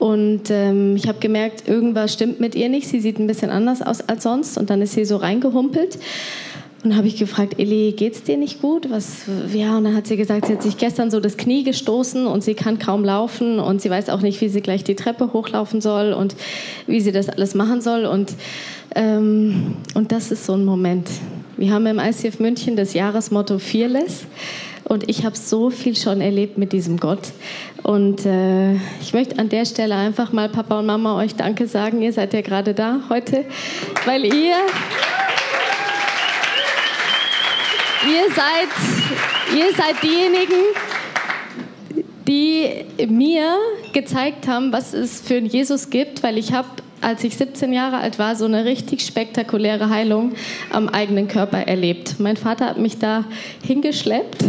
und 0.00 0.44
ähm, 0.48 0.96
ich 0.96 1.06
habe 1.06 1.20
gemerkt, 1.20 1.68
irgendwas 1.68 2.14
stimmt 2.14 2.40
mit 2.40 2.54
ihr 2.54 2.70
nicht. 2.70 2.88
Sie 2.88 3.00
sieht 3.00 3.18
ein 3.18 3.26
bisschen 3.26 3.50
anders 3.50 3.82
aus 3.82 4.00
als 4.00 4.22
sonst 4.22 4.56
und 4.56 4.70
dann 4.70 4.80
ist 4.80 4.94
sie 4.94 5.04
so 5.04 5.16
reingehumpelt. 5.18 5.98
Und 6.82 6.96
habe 6.96 7.06
ich 7.06 7.18
gefragt, 7.18 7.58
Elli, 7.58 7.92
geht's 7.94 8.22
dir 8.22 8.38
nicht 8.38 8.62
gut? 8.62 8.88
Was, 8.88 9.24
ja, 9.52 9.76
und 9.76 9.84
dann 9.84 9.94
hat 9.94 10.06
sie 10.06 10.16
gesagt, 10.16 10.46
sie 10.46 10.54
hat 10.54 10.62
sich 10.62 10.78
gestern 10.78 11.10
so 11.10 11.20
das 11.20 11.36
Knie 11.36 11.62
gestoßen 11.62 12.26
und 12.26 12.42
sie 12.42 12.54
kann 12.54 12.78
kaum 12.78 13.04
laufen 13.04 13.60
und 13.60 13.82
sie 13.82 13.90
weiß 13.90 14.08
auch 14.08 14.22
nicht, 14.22 14.40
wie 14.40 14.48
sie 14.48 14.62
gleich 14.62 14.82
die 14.82 14.96
Treppe 14.96 15.34
hochlaufen 15.34 15.82
soll 15.82 16.14
und 16.14 16.34
wie 16.86 17.02
sie 17.02 17.12
das 17.12 17.28
alles 17.28 17.54
machen 17.54 17.82
soll. 17.82 18.06
Und 18.06 18.32
ähm, 18.94 19.76
und 19.94 20.12
das 20.12 20.32
ist 20.32 20.46
so 20.46 20.54
ein 20.54 20.64
Moment. 20.64 21.10
Wir 21.58 21.72
haben 21.72 21.84
im 21.84 21.98
ICF 21.98 22.40
München 22.40 22.74
das 22.74 22.94
Jahresmotto 22.94 23.58
Fearless. 23.58 24.24
Und 24.90 25.08
ich 25.08 25.24
habe 25.24 25.36
so 25.36 25.70
viel 25.70 25.94
schon 25.94 26.20
erlebt 26.20 26.58
mit 26.58 26.72
diesem 26.72 26.98
Gott. 26.98 27.28
Und 27.84 28.26
äh, 28.26 28.74
ich 29.00 29.12
möchte 29.12 29.38
an 29.38 29.48
der 29.48 29.64
Stelle 29.64 29.94
einfach 29.94 30.32
mal 30.32 30.48
Papa 30.48 30.80
und 30.80 30.86
Mama 30.86 31.16
euch 31.16 31.36
Danke 31.36 31.68
sagen. 31.68 32.02
Ihr 32.02 32.12
seid 32.12 32.34
ja 32.34 32.40
gerade 32.40 32.74
da 32.74 32.98
heute, 33.08 33.44
weil 34.04 34.24
ihr, 34.24 34.56
ihr 38.04 38.34
seid, 38.34 39.56
ihr 39.56 39.72
seid 39.76 40.02
diejenigen, 40.02 40.60
die 42.26 43.06
mir 43.06 43.58
gezeigt 43.92 44.48
haben, 44.48 44.72
was 44.72 44.92
es 44.92 45.20
für 45.20 45.36
einen 45.36 45.46
Jesus 45.46 45.90
gibt, 45.90 46.24
weil 46.24 46.36
ich 46.36 46.52
habe 46.52 46.66
als 47.00 47.24
ich 47.24 47.36
17 47.36 47.72
Jahre 47.72 47.98
alt 47.98 48.18
war, 48.18 48.36
so 48.36 48.44
eine 48.44 48.64
richtig 48.64 49.02
spektakuläre 49.02 49.90
Heilung 49.90 50.32
am 50.70 50.88
eigenen 50.88 51.28
Körper 51.28 51.58
erlebt. 51.58 52.16
Mein 52.18 52.36
Vater 52.36 52.66
hat 52.66 52.78
mich 52.78 52.98
da 52.98 53.24
hingeschleppt 53.64 54.44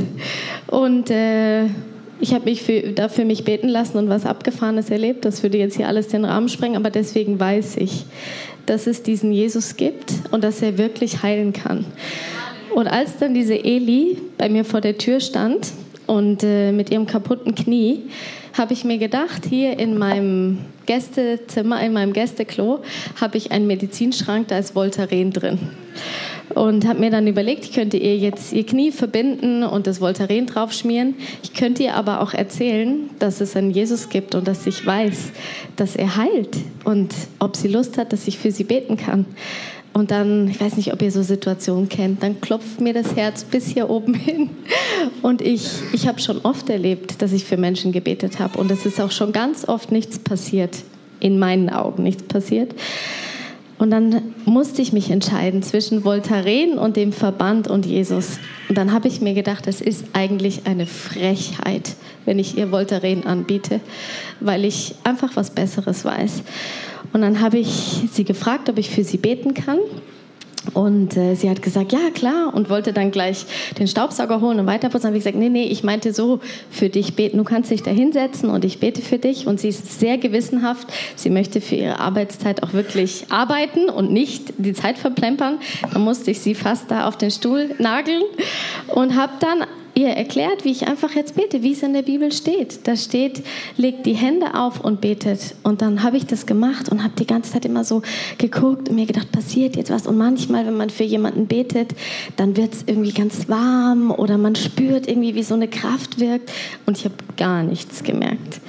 und 0.68 1.10
äh, 1.10 1.66
ich 2.20 2.34
habe 2.34 2.46
mich 2.46 2.62
für, 2.62 2.82
dafür 2.94 3.26
mich 3.26 3.44
beten 3.44 3.68
lassen 3.68 3.98
und 3.98 4.10
was 4.10 4.26
Abgefahrenes 4.26 4.90
erlebt. 4.90 5.26
Das 5.26 5.42
würde 5.42 5.58
jetzt 5.58 5.78
hier 5.78 5.88
alles 5.88 6.10
den 6.10 6.24
Rahmen 6.24 6.50
sprengen, 6.50 6.76
aber 6.76 6.92
deswegen 6.92 7.40
weiß 7.40 7.78
ich, 7.78 8.06
dass 8.68 8.86
es 8.86 9.02
diesen 9.02 9.32
Jesus 9.32 9.76
gibt 9.76 10.14
und 10.30 10.44
dass 10.44 10.62
er 10.62 10.78
wirklich 10.78 11.24
heilen 11.24 11.52
kann. 11.52 11.86
Und 12.76 12.88
als 12.88 13.18
dann 13.18 13.34
diese 13.34 13.56
Eli 13.56 14.18
bei 14.38 14.50
mir 14.50 14.64
vor 14.64 14.82
der 14.82 14.98
Tür 14.98 15.20
stand 15.20 15.72
und 16.06 16.44
äh, 16.44 16.72
mit 16.72 16.92
ihrem 16.92 17.06
kaputten 17.06 17.56
Knie, 17.56 18.04
habe 18.58 18.74
ich 18.74 18.84
mir 18.84 18.98
gedacht, 18.98 19.46
hier 19.50 19.80
in 19.80 19.98
meinem 19.98 20.60
Gästezimmer, 20.86 21.82
in 21.82 21.94
meinem 21.94 22.14
Gästeklo, 22.14 22.80
habe 23.20 23.38
ich 23.38 23.52
einen 23.52 23.68
Medizinschrank, 23.68 24.48
da 24.48 24.58
ist 24.58 24.76
Voltaren 24.76 25.32
drin. 25.32 25.60
Und 26.54 26.86
habe 26.86 27.00
mir 27.00 27.12
dann 27.12 27.28
überlegt, 27.28 27.64
ich 27.64 27.72
könnte 27.72 27.96
ihr 27.96 28.18
jetzt 28.18 28.52
ihr 28.52 28.66
Knie 28.66 28.92
verbinden 28.92 29.64
und 29.64 29.88
das 29.88 30.02
Voltaren 30.02 30.48
draufschmieren. 30.48 31.16
Ich 31.44 31.54
könnte 31.54 31.84
ihr 31.84 31.96
aber 31.96 32.22
auch 32.22 32.34
erzählen, 32.34 33.10
dass 33.20 33.40
es 33.40 33.56
einen 33.56 33.72
Jesus 33.72 34.10
gibt 34.10 34.36
und 34.36 34.48
dass 34.48 34.68
ich 34.68 34.86
weiß, 34.86 35.32
dass 35.78 35.96
er 35.96 36.18
heilt 36.18 36.58
und 36.84 37.14
ob 37.40 37.56
sie 37.56 37.70
Lust 37.70 37.98
hat, 37.98 38.12
dass 38.12 38.28
ich 38.28 38.38
für 38.38 38.52
sie 38.52 38.66
beten 38.66 38.98
kann. 38.98 39.26
Und 39.94 40.12
dann, 40.12 40.48
ich 40.48 40.62
weiß 40.62 40.78
nicht, 40.78 40.94
ob 40.94 41.02
ihr 41.02 41.12
so 41.12 41.22
Situationen 41.22 41.90
kennt, 41.90 42.24
dann 42.24 42.40
klopft 42.40 42.80
mir 42.80 42.94
das 42.94 43.16
Herz 43.16 43.44
bis 43.44 43.68
hier 43.68 43.90
oben 43.90 44.14
hin. 44.14 44.50
Und 45.22 45.42
ich, 45.42 45.70
ich 45.92 46.08
habe 46.08 46.20
schon 46.22 46.40
oft 46.44 46.70
erlebt, 46.70 47.22
dass 47.22 47.34
ich 47.34 47.44
für 47.44 47.58
Menschen 47.58 47.92
gebetet 47.92 48.40
habe. 48.40 48.58
Und 48.58 48.72
es 48.72 48.86
ist 48.86 49.02
auch 49.02 49.12
schon 49.12 49.34
ganz 49.34 49.68
oft 49.68 49.92
nichts 49.92 50.18
passiert, 50.18 50.78
in 51.20 51.40
meinen 51.40 51.70
Augen 51.70 52.04
nichts 52.04 52.24
passiert. 52.24 52.74
Und 53.82 53.90
dann 53.90 54.22
musste 54.46 54.84
ich 54.84 54.94
mich 54.94 55.10
entscheiden 55.10 55.64
zwischen 55.64 56.04
Voltaren 56.04 56.78
und 56.78 56.98
dem 56.98 57.12
Verband 57.12 57.68
und 57.68 57.86
Jesus. 57.86 58.38
Und 58.70 58.78
dann 58.78 58.94
habe 58.94 59.08
ich 59.08 59.22
mir 59.22 59.34
gedacht, 59.34 59.66
es 59.66 59.82
ist 59.82 60.06
eigentlich 60.14 60.68
eine 60.68 60.86
Frechheit, 60.86 61.96
wenn 62.26 62.38
ich 62.38 62.56
ihr 62.56 62.72
Voltaren 62.72 63.26
anbiete, 63.26 63.80
weil 64.40 64.66
ich 64.66 64.94
einfach 65.04 65.36
was 65.36 65.50
Besseres 65.50 66.06
weiß. 66.06 66.44
Und 67.14 67.22
dann 67.22 67.42
habe 67.42 67.58
ich 67.58 68.04
sie 68.12 68.24
gefragt, 68.24 68.70
ob 68.70 68.78
ich 68.78 68.90
für 68.90 69.04
sie 69.04 69.18
beten 69.18 69.54
kann. 69.54 69.80
Und 70.74 71.18
äh, 71.18 71.34
sie 71.36 71.50
hat 71.50 71.64
gesagt, 71.64 71.92
ja 71.92 72.12
klar, 72.14 72.54
und 72.54 72.70
wollte 72.70 72.94
dann 72.94 73.10
gleich 73.10 73.46
den 73.80 73.88
Staubsauger 73.88 74.42
holen 74.42 74.60
und 74.60 74.68
weiterputzen. 74.68 75.04
Dann 75.04 75.10
habe 75.10 75.18
ich 75.18 75.24
gesagt, 75.24 75.38
nee, 75.38 75.50
nee, 75.50 75.66
ich 75.66 75.84
meinte 75.84 76.14
so, 76.14 76.40
für 76.70 76.90
dich 76.90 77.16
beten. 77.16 77.38
Du 77.38 77.44
kannst 77.44 77.72
dich 77.72 77.82
da 77.82 77.90
hinsetzen 77.90 78.50
und 78.50 78.64
ich 78.64 78.80
bete 78.80 79.02
für 79.02 79.18
dich. 79.18 79.48
Und 79.48 79.60
sie 79.60 79.70
ist 79.70 80.00
sehr 80.00 80.20
gewissenhaft. 80.20 80.88
Sie 81.16 81.32
möchte 81.32 81.62
für 81.62 81.76
ihre 81.76 82.00
Arbeitszeit 82.00 82.62
auch 82.62 82.74
wirklich 82.74 83.26
arbeiten 83.30 83.90
und 83.90 84.12
nicht 84.12 84.54
die 84.60 84.74
Zeit 84.74 85.00
verplempern. 85.00 85.58
Dann 85.94 86.04
musste 86.04 86.30
ich 86.30 86.40
sie 86.42 86.54
fast 86.54 86.92
da 86.92 87.08
auf 87.08 87.18
den 87.18 87.32
Stuhl 87.32 87.72
nageln 87.80 88.24
und 88.88 89.16
habe 89.16 89.34
dann 89.40 89.66
ihr 89.94 90.10
erklärt, 90.10 90.64
wie 90.64 90.72
ich 90.72 90.88
einfach 90.88 91.16
jetzt 91.16 91.36
bete, 91.36 91.64
wie 91.64 91.74
es 91.74 91.84
in 91.84 91.94
der 91.94 92.02
Bibel 92.02 92.32
steht. 92.32 92.88
Da 92.88 92.96
steht, 92.96 93.44
legt 93.78 94.06
die 94.06 94.14
Hände 94.14 94.56
auf 94.56 94.80
und 94.80 95.02
betet. 95.02 95.56
Und 95.64 95.82
dann 95.82 96.04
habe 96.04 96.18
ich 96.18 96.26
das 96.26 96.46
gemacht 96.46 96.90
und 96.90 97.04
habe 97.04 97.14
die 97.18 97.28
ganze 97.28 97.54
Zeit 97.54 97.66
immer 97.66 97.84
so 97.84 98.02
geguckt 98.38 98.90
und 98.90 98.96
mir 98.96 99.06
gedacht, 99.06 99.32
passiert 99.32 99.76
jetzt 99.76 99.92
was. 99.92 100.08
Und 100.08 100.18
manchmal, 100.18 100.66
wenn 100.66 100.78
man 100.78 100.90
für 100.90 101.04
jemanden 101.04 101.48
betet, 101.48 101.94
dann 102.38 102.58
wird 102.58 102.74
es 102.74 102.84
irgendwie 102.86 103.12
ganz 103.12 103.50
warm 103.50 104.12
oder 104.12 104.38
man 104.38 104.56
spürt 104.56 105.08
irgendwie, 105.08 105.36
wie 105.36 105.44
so 105.44 105.54
eine 105.54 105.68
Kraft 105.68 106.20
wirkt. 106.20 106.52
Und 106.86 106.98
ich 106.98 107.06
habe 107.06 107.16
gar 107.38 107.64
nichts 107.64 108.04
gemerkt. 108.04 108.62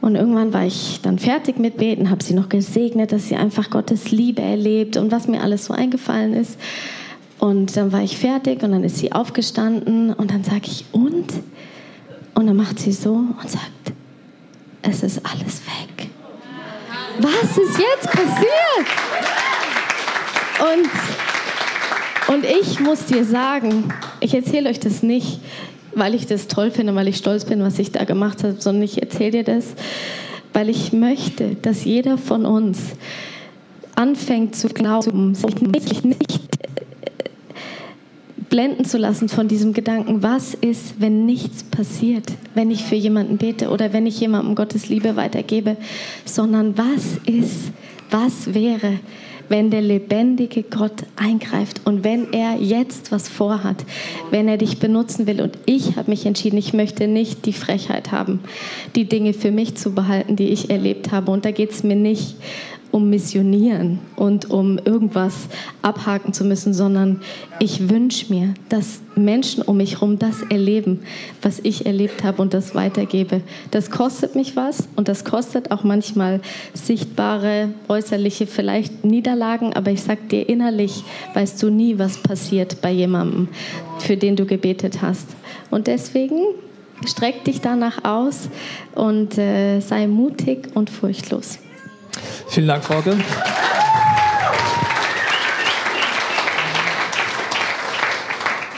Und 0.00 0.14
irgendwann 0.14 0.52
war 0.52 0.64
ich 0.64 1.00
dann 1.02 1.18
fertig 1.18 1.58
mit 1.58 1.76
Beten, 1.76 2.08
habe 2.08 2.24
sie 2.24 2.32
noch 2.32 2.48
gesegnet, 2.48 3.12
dass 3.12 3.28
sie 3.28 3.36
einfach 3.36 3.68
Gottes 3.68 4.10
Liebe 4.10 4.40
erlebt 4.40 4.96
und 4.96 5.12
was 5.12 5.28
mir 5.28 5.42
alles 5.42 5.66
so 5.66 5.74
eingefallen 5.74 6.32
ist. 6.32 6.58
Und 7.40 7.74
dann 7.74 7.90
war 7.90 8.02
ich 8.02 8.18
fertig 8.18 8.62
und 8.62 8.72
dann 8.72 8.84
ist 8.84 8.98
sie 8.98 9.12
aufgestanden 9.12 10.12
und 10.12 10.30
dann 10.30 10.44
sage 10.44 10.66
ich, 10.66 10.84
und? 10.92 11.32
Und 12.34 12.46
dann 12.46 12.56
macht 12.56 12.78
sie 12.78 12.92
so 12.92 13.14
und 13.14 13.50
sagt, 13.50 13.92
es 14.82 15.02
ist 15.02 15.22
alles 15.24 15.62
weg. 15.64 16.10
Was 17.18 17.56
ist 17.56 17.78
jetzt 17.78 18.10
passiert? 18.10 18.86
Und, 20.60 22.34
und 22.34 22.44
ich 22.44 22.78
muss 22.80 23.06
dir 23.06 23.24
sagen, 23.24 23.92
ich 24.20 24.34
erzähle 24.34 24.68
euch 24.68 24.78
das 24.78 25.02
nicht, 25.02 25.40
weil 25.94 26.14
ich 26.14 26.26
das 26.26 26.46
toll 26.46 26.70
finde, 26.70 26.94
weil 26.94 27.08
ich 27.08 27.16
stolz 27.16 27.46
bin, 27.46 27.62
was 27.62 27.78
ich 27.78 27.90
da 27.90 28.04
gemacht 28.04 28.44
habe, 28.44 28.56
sondern 28.58 28.82
ich 28.82 29.00
erzähle 29.00 29.30
dir 29.30 29.44
das, 29.44 29.64
weil 30.52 30.68
ich 30.68 30.92
möchte, 30.92 31.56
dass 31.56 31.84
jeder 31.84 32.18
von 32.18 32.44
uns 32.44 32.78
anfängt 33.94 34.56
zu 34.56 34.68
glauben, 34.68 35.34
sich 35.34 35.60
nicht, 35.62 36.04
nicht 36.04 36.49
blenden 38.50 38.84
zu 38.84 38.98
lassen 38.98 39.28
von 39.28 39.48
diesem 39.48 39.72
Gedanken, 39.72 40.22
was 40.22 40.54
ist, 40.54 41.00
wenn 41.00 41.24
nichts 41.24 41.62
passiert, 41.62 42.26
wenn 42.54 42.70
ich 42.70 42.84
für 42.84 42.96
jemanden 42.96 43.38
bete 43.38 43.70
oder 43.70 43.92
wenn 43.92 44.06
ich 44.06 44.20
jemandem 44.20 44.56
Gottes 44.56 44.88
Liebe 44.88 45.16
weitergebe, 45.16 45.76
sondern 46.24 46.76
was 46.76 47.18
ist, 47.24 47.72
was 48.10 48.52
wäre, 48.52 48.98
wenn 49.50 49.70
der 49.70 49.82
lebendige 49.82 50.62
Gott 50.62 51.04
eingreift 51.16 51.80
und 51.84 52.04
wenn 52.04 52.32
er 52.32 52.56
jetzt 52.56 53.10
was 53.10 53.28
vorhat, 53.28 53.84
wenn 54.30 54.46
er 54.46 54.56
dich 54.56 54.78
benutzen 54.78 55.26
will. 55.26 55.40
Und 55.40 55.58
ich 55.66 55.96
habe 55.96 56.10
mich 56.10 56.24
entschieden, 56.24 56.56
ich 56.56 56.72
möchte 56.72 57.08
nicht 57.08 57.46
die 57.46 57.52
Frechheit 57.52 58.12
haben, 58.12 58.40
die 58.94 59.06
Dinge 59.06 59.32
für 59.32 59.50
mich 59.50 59.74
zu 59.74 59.92
behalten, 59.92 60.36
die 60.36 60.50
ich 60.50 60.70
erlebt 60.70 61.10
habe. 61.10 61.32
Und 61.32 61.44
da 61.44 61.50
geht 61.50 61.72
es 61.72 61.82
mir 61.82 61.96
nicht 61.96 62.36
um 62.92 63.10
missionieren 63.10 63.98
und 64.16 64.50
um 64.50 64.78
irgendwas 64.78 65.48
abhaken 65.82 66.32
zu 66.32 66.44
müssen, 66.44 66.74
sondern 66.74 67.20
ich 67.58 67.88
wünsche 67.88 68.32
mir, 68.32 68.54
dass 68.68 69.00
Menschen 69.16 69.62
um 69.62 69.76
mich 69.76 69.94
herum 69.96 70.18
das 70.18 70.42
erleben, 70.42 71.00
was 71.42 71.60
ich 71.62 71.86
erlebt 71.86 72.24
habe 72.24 72.42
und 72.42 72.54
das 72.54 72.74
weitergebe. 72.74 73.42
Das 73.70 73.90
kostet 73.90 74.34
mich 74.34 74.56
was 74.56 74.88
und 74.96 75.08
das 75.08 75.24
kostet 75.24 75.70
auch 75.70 75.84
manchmal 75.84 76.40
sichtbare, 76.74 77.70
äußerliche, 77.88 78.46
vielleicht 78.46 79.04
Niederlagen, 79.04 79.72
aber 79.74 79.90
ich 79.90 80.02
sag 80.02 80.28
dir 80.28 80.48
innerlich, 80.48 81.04
weißt 81.34 81.62
du 81.62 81.70
nie, 81.70 81.98
was 81.98 82.18
passiert 82.18 82.80
bei 82.80 82.90
jemandem, 82.90 83.48
für 83.98 84.16
den 84.16 84.36
du 84.36 84.46
gebetet 84.46 85.02
hast. 85.02 85.28
Und 85.70 85.86
deswegen 85.86 86.40
streck 87.06 87.44
dich 87.44 87.60
danach 87.60 88.04
aus 88.04 88.48
und 88.94 89.38
äh, 89.38 89.80
sei 89.80 90.06
mutig 90.06 90.68
und 90.74 90.90
furchtlos. 90.90 91.58
Vielen 92.48 92.68
Dank, 92.68 92.84
Frauke. 92.84 93.16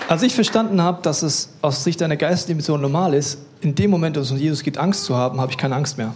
Als 0.08 0.22
ich 0.22 0.34
verstanden 0.34 0.82
habe, 0.82 1.00
dass 1.00 1.22
es 1.22 1.48
aus 1.62 1.84
Sicht 1.84 2.02
einer 2.02 2.16
geistlichen 2.16 2.58
Mission 2.58 2.82
normal 2.82 3.14
ist, 3.14 3.38
in 3.62 3.74
dem 3.74 3.90
Moment, 3.90 4.16
wo 4.16 4.20
es 4.20 4.30
um 4.30 4.36
Jesus 4.36 4.62
geht, 4.62 4.76
Angst 4.76 5.04
zu 5.04 5.16
haben, 5.16 5.40
habe 5.40 5.52
ich 5.52 5.56
keine 5.56 5.74
Angst 5.74 5.96
mehr. 5.96 6.12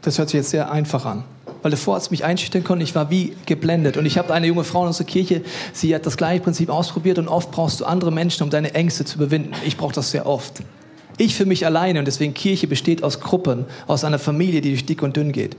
Das 0.00 0.16
hört 0.18 0.30
sich 0.30 0.38
jetzt 0.38 0.50
sehr 0.50 0.70
einfach 0.70 1.04
an. 1.04 1.24
Weil 1.60 1.70
davor, 1.70 1.96
als 1.96 2.06
ich 2.06 2.12
mich 2.12 2.24
einschüchtern 2.24 2.64
konnte, 2.64 2.84
ich 2.84 2.94
war 2.94 3.10
wie 3.10 3.36
geblendet. 3.44 3.98
Und 3.98 4.06
ich 4.06 4.16
habe 4.16 4.32
eine 4.32 4.46
junge 4.46 4.64
Frau 4.64 4.82
in 4.82 4.86
unserer 4.86 5.06
Kirche, 5.06 5.42
sie 5.74 5.94
hat 5.94 6.06
das 6.06 6.16
gleiche 6.16 6.42
Prinzip 6.42 6.70
ausprobiert 6.70 7.18
und 7.18 7.28
oft 7.28 7.50
brauchst 7.50 7.80
du 7.80 7.84
andere 7.84 8.10
Menschen, 8.10 8.44
um 8.44 8.48
deine 8.48 8.72
Ängste 8.72 9.04
zu 9.04 9.16
überwinden. 9.16 9.52
Ich 9.66 9.76
brauche 9.76 9.92
das 9.92 10.10
sehr 10.10 10.26
oft. 10.26 10.62
Ich 11.18 11.34
für 11.34 11.46
mich 11.46 11.66
alleine 11.66 11.98
und 11.98 12.04
deswegen 12.04 12.32
Kirche 12.32 12.68
besteht 12.68 13.02
aus 13.02 13.20
Gruppen, 13.20 13.64
aus 13.88 14.04
einer 14.04 14.20
Familie, 14.20 14.60
die 14.60 14.70
durch 14.70 14.86
dick 14.86 15.02
und 15.02 15.16
dünn 15.16 15.32
geht. 15.32 15.56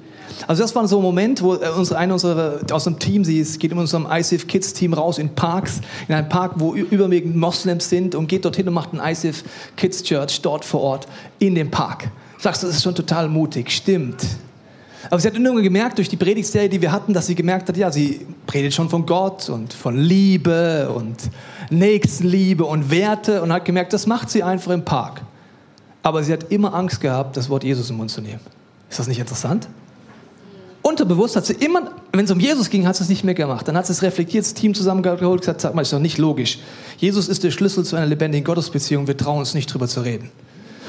Also 0.47 0.63
das 0.63 0.73
war 0.73 0.87
so 0.87 0.99
ein 0.99 1.03
Moment, 1.03 1.41
wo 1.41 1.55
äh, 1.55 1.69
unsere, 1.77 1.99
eine 1.99 2.13
unserer, 2.13 2.59
aus 2.71 2.85
dem 2.85 2.97
Team, 2.97 3.25
sie 3.25 3.39
ist, 3.39 3.59
geht 3.59 3.73
in 3.73 3.77
unserem 3.77 4.07
ICF 4.09 4.47
Kids 4.47 4.73
Team 4.73 4.93
raus 4.93 5.17
in 5.17 5.29
Parks, 5.29 5.81
in 6.07 6.15
einen 6.15 6.29
Park, 6.29 6.53
wo 6.55 6.73
überwiegend 6.73 7.35
Moslems 7.35 7.89
sind 7.89 8.15
und 8.15 8.27
geht 8.27 8.45
dorthin 8.45 8.67
und 8.69 8.73
macht 8.73 8.93
ein 8.93 9.01
ICF 9.01 9.43
Kids 9.75 10.01
Church 10.03 10.41
dort 10.41 10.63
vor 10.63 10.81
Ort 10.81 11.07
in 11.39 11.55
dem 11.55 11.69
Park. 11.69 12.09
Sagst 12.37 12.63
du, 12.63 12.67
das 12.67 12.77
ist 12.77 12.83
schon 12.83 12.95
total 12.95 13.27
mutig, 13.27 13.69
stimmt. 13.69 14.25
Aber 15.09 15.19
sie 15.19 15.27
hat 15.27 15.35
irgendwann 15.35 15.63
gemerkt, 15.63 15.97
durch 15.97 16.09
die 16.09 16.17
Predigtserie, 16.17 16.69
die 16.69 16.81
wir 16.81 16.91
hatten, 16.91 17.13
dass 17.13 17.27
sie 17.27 17.35
gemerkt 17.35 17.67
hat, 17.67 17.75
ja, 17.75 17.91
sie 17.91 18.25
predigt 18.45 18.75
schon 18.75 18.89
von 18.89 19.05
Gott 19.05 19.49
und 19.49 19.73
von 19.73 19.97
Liebe 19.97 20.89
und 20.89 21.17
Nächstenliebe 21.69 22.65
und 22.65 22.91
Werte 22.91 23.41
und 23.41 23.51
hat 23.51 23.65
gemerkt, 23.65 23.91
das 23.91 24.07
macht 24.07 24.29
sie 24.29 24.43
einfach 24.43 24.71
im 24.71 24.85
Park. 24.85 25.21
Aber 26.01 26.23
sie 26.23 26.33
hat 26.33 26.51
immer 26.51 26.73
Angst 26.73 27.01
gehabt, 27.01 27.35
das 27.37 27.49
Wort 27.49 27.63
Jesus 27.63 27.89
im 27.89 27.97
Mund 27.97 28.11
zu 28.11 28.21
nehmen. 28.21 28.39
Ist 28.89 28.99
das 28.99 29.07
nicht 29.07 29.19
interessant? 29.19 29.67
Unterbewusst 30.81 31.35
hat 31.35 31.45
sie 31.45 31.53
immer, 31.53 31.91
wenn 32.13 32.25
es 32.25 32.31
um 32.31 32.39
Jesus 32.39 32.69
ging, 32.69 32.87
hat 32.87 32.95
sie 32.95 33.03
es 33.03 33.09
nicht 33.09 33.23
mehr 33.23 33.33
gemacht. 33.33 33.67
Dann 33.67 33.75
hat 33.75 33.85
sie 33.85 33.91
es 33.91 34.01
reflektiert, 34.01 34.45
das 34.45 34.53
Team 34.53 34.73
zusammengeholt 34.73 35.23
und 35.23 35.39
gesagt, 35.41 35.61
sag 35.61 35.75
mal, 35.75 35.81
ist 35.81 35.91
doch 35.91 35.99
nicht 35.99 36.17
logisch. 36.17 36.59
Jesus 36.97 37.27
ist 37.27 37.43
der 37.43 37.51
Schlüssel 37.51 37.83
zu 37.83 37.97
einer 37.97 38.05
lebendigen 38.05 38.45
Gottesbeziehung, 38.45 39.07
wir 39.07 39.17
trauen 39.17 39.39
uns 39.39 39.53
nicht 39.53 39.71
drüber 39.71 39.87
zu 39.87 40.01
reden. 40.01 40.31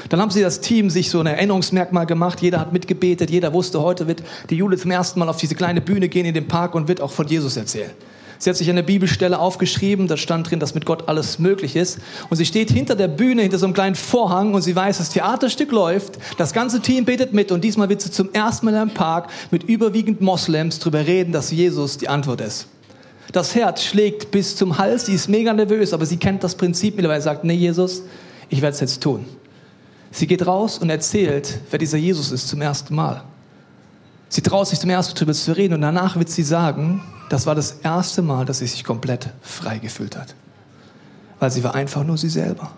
Dann 0.09 0.19
haben 0.19 0.31
sie 0.31 0.41
das 0.41 0.61
Team 0.61 0.89
sich 0.89 1.09
so 1.09 1.19
ein 1.19 1.27
Erinnerungsmerkmal 1.27 2.05
gemacht, 2.05 2.41
jeder 2.41 2.59
hat 2.59 2.73
mitgebetet, 2.73 3.29
jeder 3.29 3.53
wusste, 3.53 3.81
heute 3.81 4.07
wird 4.07 4.23
die 4.49 4.55
Jule 4.55 4.77
zum 4.77 4.91
ersten 4.91 5.19
Mal 5.19 5.29
auf 5.29 5.37
diese 5.37 5.55
kleine 5.55 5.81
Bühne 5.81 6.09
gehen 6.09 6.25
in 6.25 6.33
den 6.33 6.47
Park 6.47 6.73
und 6.73 6.87
wird 6.87 7.01
auch 7.01 7.11
von 7.11 7.27
Jesus 7.27 7.57
erzählen. 7.57 7.91
Sie 8.41 8.49
hat 8.49 8.57
sich 8.57 8.71
eine 8.71 8.81
Bibelstelle 8.81 9.37
aufgeschrieben, 9.37 10.07
da 10.07 10.17
stand 10.17 10.49
drin, 10.49 10.59
dass 10.59 10.73
mit 10.73 10.83
Gott 10.83 11.07
alles 11.07 11.37
möglich 11.37 11.75
ist. 11.75 11.99
Und 12.27 12.37
sie 12.37 12.45
steht 12.47 12.71
hinter 12.71 12.95
der 12.95 13.07
Bühne, 13.07 13.43
hinter 13.43 13.59
so 13.59 13.67
einem 13.67 13.75
kleinen 13.75 13.93
Vorhang 13.93 14.55
und 14.55 14.63
sie 14.63 14.75
weiß, 14.75 14.97
das 14.97 15.09
Theaterstück 15.09 15.71
läuft, 15.71 16.17
das 16.39 16.51
ganze 16.51 16.81
Team 16.81 17.05
betet 17.05 17.33
mit 17.33 17.51
und 17.51 17.63
diesmal 17.63 17.87
wird 17.87 18.01
sie 18.01 18.09
zum 18.09 18.33
ersten 18.33 18.65
Mal 18.65 18.81
im 18.81 18.95
Park 18.95 19.29
mit 19.51 19.61
überwiegend 19.65 20.21
Moslems 20.21 20.79
darüber 20.79 21.05
reden, 21.05 21.31
dass 21.31 21.51
Jesus 21.51 21.99
die 21.99 22.09
Antwort 22.09 22.41
ist. 22.41 22.65
Das 23.31 23.53
Herz 23.53 23.83
schlägt 23.83 24.31
bis 24.31 24.55
zum 24.55 24.79
Hals, 24.79 25.05
sie 25.05 25.13
ist 25.13 25.29
mega 25.29 25.53
nervös, 25.53 25.93
aber 25.93 26.07
sie 26.07 26.17
kennt 26.17 26.43
das 26.43 26.55
Prinzip 26.55 26.95
mittlerweile, 26.95 27.21
sagt, 27.21 27.43
nee 27.43 27.53
Jesus, 27.53 28.01
ich 28.49 28.63
werde 28.63 28.73
es 28.73 28.79
jetzt 28.79 29.03
tun. 29.03 29.23
Sie 30.09 30.25
geht 30.25 30.47
raus 30.47 30.79
und 30.79 30.89
erzählt, 30.89 31.59
wer 31.69 31.77
dieser 31.77 31.99
Jesus 31.99 32.31
ist 32.31 32.47
zum 32.47 32.59
ersten 32.59 32.95
Mal. 32.95 33.23
Sie 34.29 34.41
traut 34.41 34.67
sich 34.67 34.79
zum 34.79 34.89
ersten 34.89 35.11
Mal 35.11 35.15
darüber 35.19 35.33
zu 35.33 35.55
reden 35.55 35.75
und 35.75 35.81
danach 35.81 36.17
wird 36.17 36.29
sie 36.29 36.41
sagen, 36.41 37.03
das 37.31 37.45
war 37.45 37.55
das 37.55 37.77
erste 37.81 38.21
Mal, 38.21 38.43
dass 38.43 38.59
sie 38.59 38.67
sich 38.67 38.83
komplett 38.83 39.29
frei 39.41 39.77
gefühlt 39.77 40.17
hat. 40.17 40.35
Weil 41.39 41.49
sie 41.49 41.63
war 41.63 41.73
einfach 41.73 42.03
nur 42.03 42.17
sie 42.17 42.27
selber. 42.27 42.71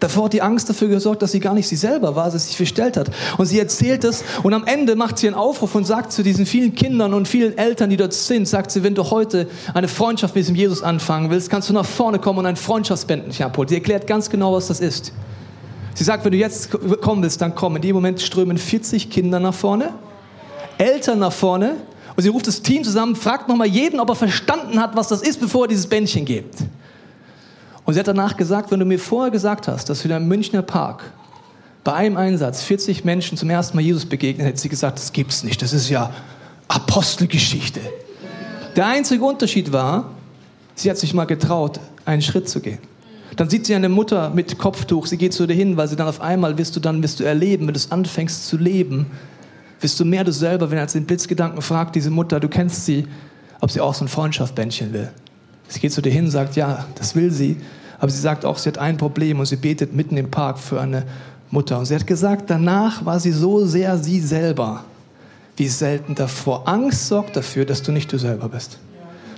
Davor 0.00 0.26
hat 0.26 0.32
die 0.32 0.40
Angst 0.40 0.70
dafür 0.70 0.88
gesorgt, 0.88 1.20
dass 1.20 1.32
sie 1.32 1.40
gar 1.40 1.52
nicht 1.52 1.68
sie 1.68 1.76
selber 1.76 2.16
war, 2.16 2.30
dass 2.30 2.44
sie 2.44 2.48
sich 2.48 2.56
verstellt 2.56 2.96
hat. 2.96 3.10
Und 3.36 3.44
sie 3.44 3.58
erzählt 3.58 4.04
es 4.04 4.24
und 4.42 4.54
am 4.54 4.64
Ende 4.64 4.96
macht 4.96 5.18
sie 5.18 5.26
einen 5.26 5.36
Aufruf 5.36 5.74
und 5.74 5.86
sagt 5.86 6.12
zu 6.12 6.22
diesen 6.22 6.46
vielen 6.46 6.74
Kindern 6.74 7.12
und 7.12 7.28
vielen 7.28 7.58
Eltern, 7.58 7.90
die 7.90 7.98
dort 7.98 8.14
sind, 8.14 8.48
sagt 8.48 8.70
sie, 8.70 8.82
wenn 8.84 8.94
du 8.94 9.10
heute 9.10 9.48
eine 9.74 9.88
Freundschaft 9.88 10.34
mit 10.34 10.44
diesem 10.44 10.56
Jesus 10.56 10.82
anfangen 10.82 11.28
willst, 11.28 11.50
kannst 11.50 11.68
du 11.68 11.74
nach 11.74 11.84
vorne 11.84 12.18
kommen 12.18 12.38
und 12.38 12.46
ein 12.46 12.56
Freundschaftsbändchen 12.56 13.44
abholen. 13.44 13.68
Sie 13.68 13.74
erklärt 13.74 14.06
ganz 14.06 14.30
genau, 14.30 14.54
was 14.54 14.68
das 14.68 14.80
ist. 14.80 15.12
Sie 15.92 16.04
sagt, 16.04 16.24
wenn 16.24 16.32
du 16.32 16.38
jetzt 16.38 16.70
kommen 17.02 17.22
willst, 17.22 17.42
dann 17.42 17.54
komm. 17.54 17.76
In 17.76 17.82
dem 17.82 17.94
Moment 17.96 18.22
strömen 18.22 18.56
40 18.56 19.10
Kinder 19.10 19.40
nach 19.40 19.54
vorne, 19.54 19.90
Eltern 20.78 21.18
nach 21.18 21.32
vorne 21.32 21.76
und 22.18 22.24
sie 22.24 22.30
ruft 22.30 22.48
das 22.48 22.62
Team 22.62 22.82
zusammen, 22.82 23.14
fragt 23.14 23.48
nochmal 23.48 23.68
jeden, 23.68 24.00
ob 24.00 24.08
er 24.08 24.16
verstanden 24.16 24.80
hat, 24.80 24.96
was 24.96 25.06
das 25.06 25.22
ist, 25.22 25.38
bevor 25.38 25.66
er 25.66 25.68
dieses 25.68 25.86
Bändchen 25.86 26.24
gibt. 26.24 26.52
Und 27.84 27.94
sie 27.94 28.00
hat 28.00 28.08
danach 28.08 28.36
gesagt, 28.36 28.72
wenn 28.72 28.80
du 28.80 28.86
mir 28.86 28.98
vorher 28.98 29.30
gesagt 29.30 29.68
hast, 29.68 29.88
dass 29.88 30.02
wir 30.02 30.16
einem 30.16 30.26
Münchner 30.26 30.62
Park 30.62 31.12
bei 31.84 31.92
einem 31.92 32.16
Einsatz 32.16 32.62
40 32.62 33.04
Menschen 33.04 33.38
zum 33.38 33.48
ersten 33.50 33.76
Mal 33.76 33.84
Jesus 33.84 34.04
begegnen, 34.04 34.44
hätte 34.48 34.58
sie 34.58 34.68
gesagt, 34.68 34.98
das 34.98 35.12
gibt's 35.12 35.44
nicht. 35.44 35.62
Das 35.62 35.72
ist 35.72 35.90
ja 35.90 36.12
Apostelgeschichte. 36.66 37.78
Der 38.74 38.88
einzige 38.88 39.24
Unterschied 39.24 39.70
war, 39.70 40.10
sie 40.74 40.90
hat 40.90 40.98
sich 40.98 41.14
mal 41.14 41.26
getraut, 41.26 41.78
einen 42.04 42.22
Schritt 42.22 42.48
zu 42.48 42.58
gehen. 42.58 42.80
Dann 43.36 43.48
sieht 43.48 43.64
sie 43.64 43.76
eine 43.76 43.88
Mutter 43.88 44.30
mit 44.30 44.58
Kopftuch, 44.58 45.06
sie 45.06 45.18
geht 45.18 45.34
zu 45.34 45.46
dir 45.46 45.54
hin, 45.54 45.76
weil 45.76 45.86
sie 45.86 45.94
dann 45.94 46.08
auf 46.08 46.20
einmal 46.20 46.58
wirst 46.58 46.74
du 46.74 46.80
dann 46.80 47.00
wirst 47.00 47.20
du 47.20 47.24
erleben, 47.24 47.68
wenn 47.68 47.74
du 47.74 47.78
es 47.78 47.92
anfängst 47.92 48.48
zu 48.48 48.56
leben, 48.56 49.06
wirst 49.80 49.98
du 50.00 50.04
mehr 50.04 50.24
du 50.24 50.32
selber, 50.32 50.70
wenn 50.70 50.78
er 50.78 50.82
als 50.82 50.92
den 50.92 51.04
Blitzgedanken 51.04 51.62
fragt, 51.62 51.94
diese 51.94 52.10
Mutter, 52.10 52.40
du 52.40 52.48
kennst 52.48 52.84
sie, 52.84 53.06
ob 53.60 53.70
sie 53.70 53.80
auch 53.80 53.94
so 53.94 54.04
ein 54.04 54.08
Freundschaftsbändchen 54.08 54.92
will. 54.92 55.10
Sie 55.68 55.80
geht 55.80 55.92
zu 55.92 56.00
dir 56.00 56.10
hin 56.10 56.30
sagt, 56.30 56.56
ja, 56.56 56.86
das 56.94 57.14
will 57.14 57.30
sie. 57.30 57.56
Aber 57.98 58.10
sie 58.10 58.20
sagt 58.20 58.44
auch, 58.44 58.58
sie 58.58 58.68
hat 58.68 58.78
ein 58.78 58.96
Problem 58.96 59.40
und 59.40 59.46
sie 59.46 59.56
betet 59.56 59.92
mitten 59.92 60.16
im 60.16 60.30
Park 60.30 60.58
für 60.58 60.80
eine 60.80 61.04
Mutter. 61.50 61.78
Und 61.78 61.86
sie 61.86 61.94
hat 61.94 62.06
gesagt, 62.06 62.48
danach 62.48 63.04
war 63.04 63.20
sie 63.20 63.32
so 63.32 63.66
sehr 63.66 63.98
sie 63.98 64.20
selber, 64.20 64.84
wie 65.56 65.68
selten 65.68 66.14
davor. 66.14 66.68
Angst 66.68 67.08
sorgt 67.08 67.36
dafür, 67.36 67.64
dass 67.64 67.82
du 67.82 67.92
nicht 67.92 68.12
du 68.12 68.18
selber 68.18 68.48
bist. 68.48 68.78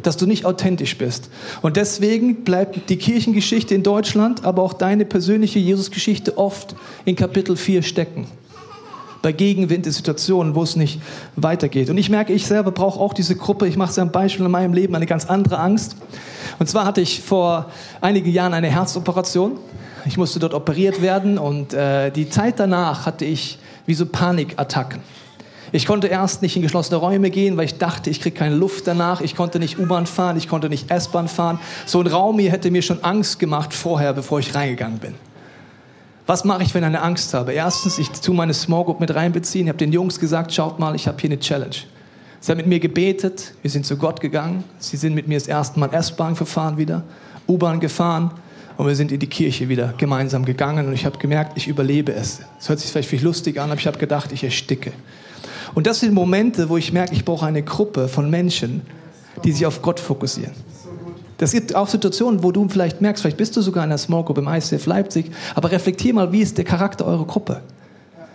Dass 0.03 0.16
du 0.16 0.26
nicht 0.26 0.44
authentisch 0.44 0.96
bist. 0.96 1.31
Und 1.62 1.76
deswegen 1.76 2.44
bleibt 2.44 2.88
die 2.90 2.96
Kirchengeschichte 2.96 3.74
in 3.74 3.83
Deutschland, 3.83 4.44
aber 4.44 4.62
auch 4.62 4.74
deine 4.74 5.05
persönliche 5.05 5.59
Jesusgeschichte 5.59 6.38
oft 6.38 6.74
in 7.05 7.16
Kapitel 7.16 7.57
4 7.57 7.83
stecken 7.83 8.26
bei 9.23 9.33
Gegenwind 9.33 9.87
in 9.87 9.93
Situationen, 9.93 10.55
wo 10.55 10.63
es 10.63 10.77
nicht 10.77 11.01
weitergeht. 11.37 11.91
Und 11.91 11.99
ich 11.99 12.11
merke, 12.11 12.33
ich 12.33 12.47
selber 12.47 12.71
brauche 12.71 12.99
auch 12.99 13.13
diese 13.13 13.37
Gruppe. 13.37 13.67
Ich 13.67 13.77
mache 13.77 13.91
es 13.91 13.99
ein 13.99 14.11
Beispiel 14.11 14.47
in 14.47 14.51
meinem 14.51 14.73
Leben, 14.73 14.95
eine 14.95 15.07
ganz 15.07 15.27
andere 15.27 15.59
Angst. 15.59 15.97
Und 16.59 16.69
zwar 16.69 16.85
hatte 16.85 17.01
ich 17.01 17.21
vor 17.21 17.67
einigen 18.01 18.31
Jahren 18.31 18.55
eine 18.55 18.69
Herzoperation. 18.69 19.59
Ich 20.07 20.17
musste 20.17 20.39
dort 20.39 20.55
operiert 20.55 21.03
werden 21.03 21.39
und 21.39 21.75
äh, 21.75 22.11
die 22.11 22.31
Zeit 22.31 22.59
danach 22.59 23.05
hatte 23.05 23.25
ich 23.25 23.59
wie 23.87 23.95
so 23.95 24.07
Panikattacken. 24.07 25.01
Ich 25.73 25.87
konnte 25.87 26.09
erst 26.09 26.43
nicht 26.43 26.57
in 26.57 26.63
geschlossene 26.63 26.97
Räume 26.97 27.31
gehen, 27.31 27.57
weil 27.57 27.67
ich 27.67 27.79
dachte, 27.79 28.11
ich 28.11 28.21
kriege 28.21 28.37
keine 28.37 28.57
Luft 28.57 28.87
danach. 28.87 29.21
Ich 29.21 29.37
konnte 29.37 29.61
nicht 29.61 29.79
U-Bahn 29.79 30.07
fahren, 30.07 30.37
ich 30.37 30.49
konnte 30.49 30.69
nicht 30.69 30.91
S-Bahn 30.91 31.29
fahren. 31.29 31.61
So 31.87 32.01
ein 32.01 32.09
Raum 32.09 32.39
hier 32.39 32.51
hätte 32.51 32.71
mir 32.71 32.83
schon 32.83 33.05
Angst 33.05 33.39
gemacht 33.39 33.73
vorher, 33.73 34.13
bevor 34.13 34.41
ich 34.41 34.55
reingegangen 34.55 34.99
bin. 34.99 35.15
Was 36.31 36.45
mache 36.45 36.62
ich, 36.62 36.73
wenn 36.75 36.85
ich 36.85 36.87
eine 36.87 37.03
Angst 37.03 37.35
habe? 37.35 37.55
Erstens, 37.55 37.99
ich 37.99 38.09
tue 38.09 38.37
meine 38.37 38.55
Small 38.55 38.85
Group 38.85 39.01
mit 39.01 39.12
reinbeziehen. 39.12 39.66
Ich 39.66 39.69
habe 39.69 39.79
den 39.79 39.90
Jungs 39.90 40.21
gesagt, 40.21 40.55
schaut 40.55 40.79
mal, 40.79 40.95
ich 40.95 41.09
habe 41.09 41.21
hier 41.21 41.29
eine 41.29 41.40
Challenge. 41.40 41.75
Sie 42.38 42.53
haben 42.53 42.59
mit 42.59 42.69
mir 42.69 42.79
gebetet, 42.79 43.53
wir 43.62 43.71
sind 43.73 43.85
zu 43.85 43.97
Gott 43.97 44.21
gegangen. 44.21 44.62
Sie 44.79 44.97
sind 44.97 45.16
mit 45.16 45.27
mir 45.27 45.37
das 45.37 45.49
erste 45.49 45.81
Mal 45.81 45.93
S-Bahn 45.93 46.37
gefahren 46.37 46.79
wieder, 46.79 47.03
U-Bahn 47.49 47.81
gefahren 47.81 48.31
und 48.77 48.87
wir 48.87 48.95
sind 48.95 49.11
in 49.11 49.19
die 49.19 49.27
Kirche 49.27 49.69
wieder 49.69 49.93
gemeinsam 49.99 50.45
gegangen 50.45 50.87
und 50.87 50.93
ich 50.93 51.05
habe 51.05 51.19
gemerkt, 51.19 51.57
ich 51.57 51.66
überlebe 51.66 52.12
es. 52.12 52.38
Es 52.61 52.69
hört 52.69 52.79
sich 52.79 52.93
vielleicht 52.93 53.09
viel 53.09 53.25
lustig 53.25 53.61
an, 53.61 53.69
aber 53.69 53.81
ich 53.81 53.88
habe 53.88 53.99
gedacht, 53.99 54.31
ich 54.31 54.45
ersticke. 54.45 54.93
Und 55.75 55.88
das 55.88 55.99
sind 55.99 56.14
Momente, 56.14 56.69
wo 56.69 56.77
ich 56.77 56.93
merke, 56.93 57.12
ich 57.12 57.25
brauche 57.25 57.45
eine 57.45 57.64
Gruppe 57.64 58.07
von 58.07 58.31
Menschen, 58.31 58.83
die 59.43 59.51
sich 59.51 59.66
auf 59.66 59.83
Gott 59.83 59.99
fokussieren. 59.99 60.55
Das 61.40 61.53
gibt 61.53 61.74
auch 61.74 61.88
Situationen, 61.88 62.42
wo 62.42 62.53
du 62.53 62.68
vielleicht 62.68 63.00
merkst, 63.00 63.22
vielleicht 63.22 63.38
bist 63.38 63.57
du 63.57 63.62
sogar 63.62 63.83
in 63.85 63.88
einer 63.88 63.96
Small 63.96 64.22
Group 64.24 64.37
im 64.37 64.46
ICF 64.46 64.85
Leipzig, 64.85 65.31
aber 65.55 65.70
reflektier 65.70 66.12
mal, 66.12 66.33
wie 66.33 66.42
ist 66.42 66.59
der 66.59 66.66
Charakter 66.66 67.07
eurer 67.07 67.26
Gruppe? 67.26 67.62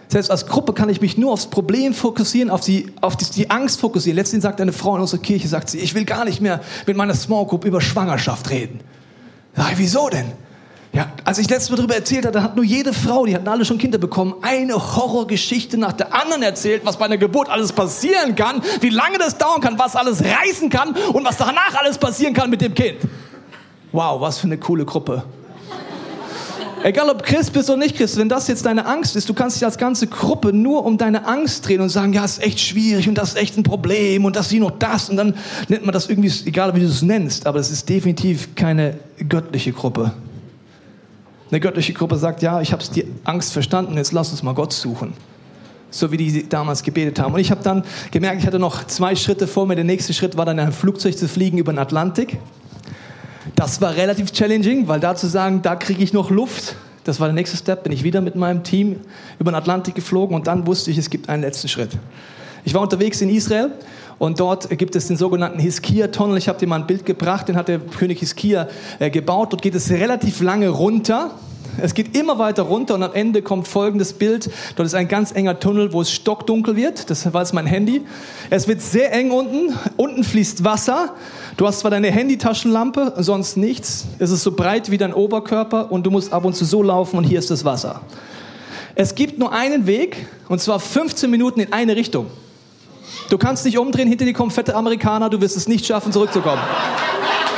Selbst 0.07 0.31
als 0.31 0.47
Gruppe 0.47 0.73
kann 0.73 0.89
ich 0.89 1.01
mich 1.01 1.15
nur 1.15 1.31
aufs 1.31 1.45
Problem 1.45 1.93
fokussieren, 1.93 2.49
auf 2.49 2.61
die, 2.61 2.87
auf 3.01 3.15
die, 3.15 3.25
die 3.25 3.51
Angst 3.51 3.79
fokussieren. 3.79 4.15
Letztens 4.15 4.41
sagt 4.41 4.59
eine 4.59 4.73
Frau 4.73 4.95
in 4.95 5.01
unserer 5.01 5.21
Kirche, 5.21 5.47
sagt 5.47 5.69
sie, 5.69 5.77
ich 5.77 5.93
will 5.93 6.03
gar 6.03 6.25
nicht 6.25 6.41
mehr 6.41 6.61
mit 6.87 6.97
meiner 6.97 7.13
Small 7.13 7.45
Group 7.45 7.63
über 7.65 7.79
Schwangerschaft 7.79 8.49
reden. 8.49 8.79
Sag 9.55 9.73
ich, 9.73 9.77
wieso 9.77 10.09
denn? 10.09 10.31
Ja, 10.95 11.11
als 11.25 11.39
ich 11.39 11.49
letztes 11.49 11.69
Mal 11.71 11.75
darüber 11.75 11.95
erzählt 11.95 12.25
hatte, 12.25 12.41
hat 12.41 12.55
nur 12.55 12.63
jede 12.63 12.93
Frau, 12.93 13.25
die 13.25 13.35
hatten 13.35 13.49
alle 13.49 13.65
schon 13.65 13.77
Kinder 13.77 13.97
bekommen, 13.97 14.35
eine 14.41 14.75
Horrorgeschichte 14.75 15.77
nach 15.77 15.91
der 15.91 16.13
anderen 16.13 16.41
erzählt, 16.41 16.85
was 16.85 16.95
bei 16.95 17.03
einer 17.03 17.17
Geburt 17.17 17.49
alles 17.49 17.73
passieren 17.73 18.33
kann, 18.37 18.61
wie 18.79 18.87
lange 18.87 19.17
das 19.17 19.37
dauern 19.37 19.59
kann, 19.59 19.77
was 19.77 19.97
alles 19.97 20.23
reißen 20.23 20.69
kann 20.69 20.95
und 21.11 21.25
was 21.25 21.35
danach 21.35 21.75
alles 21.75 21.97
passieren 21.97 22.33
kann 22.33 22.49
mit 22.49 22.61
dem 22.61 22.73
Kind. 22.73 22.99
Wow, 23.91 24.21
was 24.21 24.37
für 24.37 24.47
eine 24.47 24.57
coole 24.57 24.85
Gruppe. 24.85 25.25
Egal 26.81 27.09
ob 27.09 27.23
Christ 27.23 27.51
bist 27.51 27.69
oder 27.69 27.79
nicht 27.79 27.97
Christ, 27.97 28.15
wenn 28.15 28.29
das 28.29 28.47
jetzt 28.47 28.65
deine 28.65 28.85
Angst 28.85 29.17
ist, 29.17 29.27
du 29.27 29.33
kannst 29.33 29.57
dich 29.57 29.65
als 29.65 29.77
ganze 29.77 30.07
Gruppe 30.07 30.53
nur 30.53 30.85
um 30.85 30.97
deine 30.97 31.27
Angst 31.27 31.67
drehen 31.67 31.81
und 31.81 31.89
sagen, 31.89 32.13
ja, 32.13 32.23
ist 32.23 32.41
echt 32.41 32.61
schwierig 32.61 33.09
und 33.09 33.17
das 33.17 33.29
ist 33.29 33.37
echt 33.37 33.57
ein 33.57 33.63
Problem 33.63 34.23
und 34.23 34.37
das 34.37 34.49
ist 34.49 34.59
noch 34.59 34.71
das 34.71 35.09
und 35.09 35.17
dann 35.17 35.35
nennt 35.67 35.83
man 35.83 35.91
das 35.91 36.07
irgendwie, 36.07 36.31
egal 36.45 36.73
wie 36.73 36.79
du 36.79 36.85
es 36.85 37.01
nennst, 37.01 37.47
aber 37.47 37.59
es 37.59 37.69
ist 37.69 37.89
definitiv 37.89 38.55
keine 38.55 38.97
göttliche 39.27 39.73
Gruppe. 39.73 40.13
Eine 41.51 41.59
göttliche 41.59 41.93
Gruppe 41.93 42.17
sagt, 42.17 42.41
ja, 42.41 42.61
ich 42.61 42.71
habe 42.71 42.83
die 42.93 43.05
Angst 43.23 43.53
verstanden, 43.53 43.95
jetzt 43.97 44.11
lass 44.11 44.31
uns 44.31 44.41
mal 44.41 44.53
Gott 44.53 44.73
suchen. 44.73 45.13
So 45.91 46.11
wie 46.11 46.17
die 46.17 46.49
damals 46.49 46.83
gebetet 46.83 47.19
haben. 47.19 47.33
Und 47.33 47.39
ich 47.39 47.51
habe 47.51 47.63
dann 47.63 47.83
gemerkt, 48.11 48.41
ich 48.41 48.47
hatte 48.47 48.59
noch 48.59 48.85
zwei 48.87 49.15
Schritte 49.15 49.47
vor 49.47 49.65
mir. 49.65 49.75
Der 49.75 49.85
nächste 49.85 50.13
Schritt 50.13 50.35
war 50.35 50.45
dann 50.45 50.57
in 50.57 50.65
ein 50.65 50.73
Flugzeug 50.73 51.17
zu 51.17 51.27
fliegen 51.27 51.57
über 51.57 51.71
den 51.71 51.79
Atlantik. 51.79 52.37
Das 53.55 53.79
war 53.79 53.95
relativ 53.95 54.31
challenging, 54.31 54.87
weil 54.87 54.99
da 54.99 55.15
zu 55.15 55.27
sagen, 55.27 55.61
da 55.61 55.75
kriege 55.75 56.03
ich 56.03 56.11
noch 56.11 56.29
Luft, 56.31 56.75
das 57.05 57.19
war 57.19 57.27
der 57.27 57.35
nächste 57.35 57.55
Step. 57.55 57.83
Bin 57.83 57.93
ich 57.93 58.03
wieder 58.03 58.19
mit 58.19 58.35
meinem 58.35 58.63
Team 58.63 58.99
über 59.39 59.51
den 59.51 59.55
Atlantik 59.55 59.93
geflogen 59.93 60.35
und 60.35 60.47
dann 60.47 60.65
wusste 60.65 60.89
ich, 60.89 60.97
es 60.97 61.09
gibt 61.09 61.29
einen 61.29 61.43
letzten 61.43 61.67
Schritt. 61.67 61.91
Ich 62.65 62.73
war 62.73 62.81
unterwegs 62.81 63.21
in 63.21 63.29
Israel 63.29 63.71
und 64.17 64.39
dort 64.39 64.69
gibt 64.77 64.95
es 64.95 65.07
den 65.07 65.17
sogenannten 65.17 65.59
Hiskia-Tunnel. 65.59 66.37
Ich 66.37 66.47
habe 66.47 66.59
dir 66.59 66.67
mal 66.67 66.79
ein 66.79 66.87
Bild 66.87 67.05
gebracht, 67.05 67.47
den 67.47 67.57
hat 67.57 67.67
der 67.67 67.79
König 67.79 68.19
Hiskia 68.19 68.67
äh, 68.99 69.09
gebaut. 69.09 69.51
Dort 69.51 69.61
geht 69.61 69.75
es 69.75 69.89
relativ 69.89 70.41
lange 70.41 70.69
runter. 70.69 71.31
Es 71.81 71.93
geht 71.93 72.17
immer 72.17 72.39
weiter 72.39 72.63
runter 72.63 72.95
und 72.95 73.03
am 73.03 73.13
Ende 73.13 73.41
kommt 73.41 73.67
folgendes 73.67 74.13
Bild. 74.13 74.49
Dort 74.77 74.85
ist 74.85 74.95
ein 74.95 75.09
ganz 75.09 75.33
enger 75.33 75.59
Tunnel, 75.59 75.91
wo 75.91 76.01
es 76.01 76.11
stockdunkel 76.11 76.77
wird. 76.77 77.09
Das 77.09 77.33
war 77.33 77.41
jetzt 77.41 77.53
mein 77.53 77.65
Handy. 77.65 78.03
Es 78.49 78.67
wird 78.69 78.81
sehr 78.81 79.11
eng 79.11 79.31
unten. 79.31 79.77
Unten 79.97 80.23
fließt 80.23 80.63
Wasser. 80.63 81.13
Du 81.57 81.67
hast 81.67 81.79
zwar 81.79 81.91
deine 81.91 82.11
Handytaschenlampe, 82.11 83.13
sonst 83.17 83.57
nichts. 83.57 84.05
Es 84.19 84.31
ist 84.31 84.43
so 84.43 84.53
breit 84.53 84.89
wie 84.89 84.97
dein 84.97 85.13
Oberkörper 85.13 85.91
und 85.91 86.05
du 86.05 86.11
musst 86.11 86.31
ab 86.31 86.45
und 86.45 86.55
zu 86.55 86.63
so 86.63 86.81
laufen 86.81 87.17
und 87.17 87.25
hier 87.25 87.39
ist 87.39 87.51
das 87.51 87.65
Wasser. 87.65 88.01
Es 88.95 89.15
gibt 89.15 89.37
nur 89.37 89.51
einen 89.51 89.87
Weg 89.87 90.27
und 90.47 90.61
zwar 90.61 90.79
15 90.79 91.29
Minuten 91.29 91.59
in 91.59 91.73
eine 91.73 91.97
Richtung. 91.97 92.27
Du 93.29 93.37
kannst 93.37 93.65
dich 93.65 93.77
umdrehen, 93.77 94.07
hinter 94.07 94.25
dir 94.25 94.33
kommen 94.33 94.51
fette 94.51 94.75
Amerikaner, 94.75 95.29
du 95.29 95.41
wirst 95.41 95.57
es 95.57 95.67
nicht 95.67 95.85
schaffen, 95.85 96.11
zurückzukommen. 96.11 96.61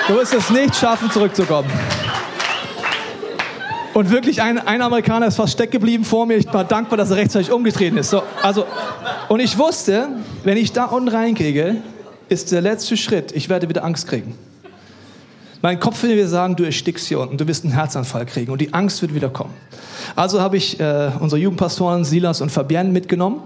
Du 0.08 0.15
wirst 0.15 0.34
es 0.34 0.50
nicht 0.50 0.76
schaffen, 0.76 1.12
zurückzukommen. 1.12 1.70
Und 3.93 4.12
wirklich, 4.12 4.41
ein, 4.41 4.60
ein 4.60 4.82
Amerikaner 4.82 5.28
ist 5.28 5.36
fast 5.38 5.54
stecken 5.54 5.72
geblieben 5.72 6.06
vor 6.06 6.26
mir. 6.26 6.38
Ich 6.38 6.54
war 6.54 6.63
dankbar, 6.63 6.98
dass 6.98 7.10
er 7.10 7.17
rechtzeitig 7.17 7.52
umgetreten 7.52 7.98
ist. 7.98 8.12
So, 8.12 8.22
also, 8.43 8.65
und 9.28 9.39
ich 9.39 9.58
wusste, 9.58 10.10
wenn 10.43 10.56
ich 10.56 10.72
da 10.72 10.86
unten 10.86 11.10
reinkriege, 11.10 11.78
ist 12.30 12.52
der 12.52 12.62
letzte 12.62 12.96
Schritt, 12.96 13.32
ich 13.32 13.50
werde 13.50 13.67
wieder 13.70 13.84
Angst 13.84 14.08
kriegen. 14.08 14.38
Mein 15.62 15.80
Kopf 15.80 16.04
will 16.04 16.15
mir 16.15 16.28
sagen, 16.28 16.56
du 16.56 16.63
erstickst 16.63 17.08
hier 17.08 17.20
unten, 17.20 17.38
du 17.38 17.48
wirst 17.48 17.63
einen 17.63 17.74
Herzanfall 17.74 18.28
kriegen 18.28 18.52
und 18.52 18.62
die 18.62 18.74
Angst 18.74 19.02
wird 19.02 19.15
wieder 19.15 19.30
kommen. 19.30 19.54
Also 20.15 20.39
habe 20.39 20.58
ich 20.58 20.80
äh, 20.80 21.12
unsere 21.20 21.41
Jugendpastoren 21.41 22.06
Silas 22.06 22.41
und 22.41 22.52
Fabienne 22.52 22.91
mitgenommen 22.91 23.41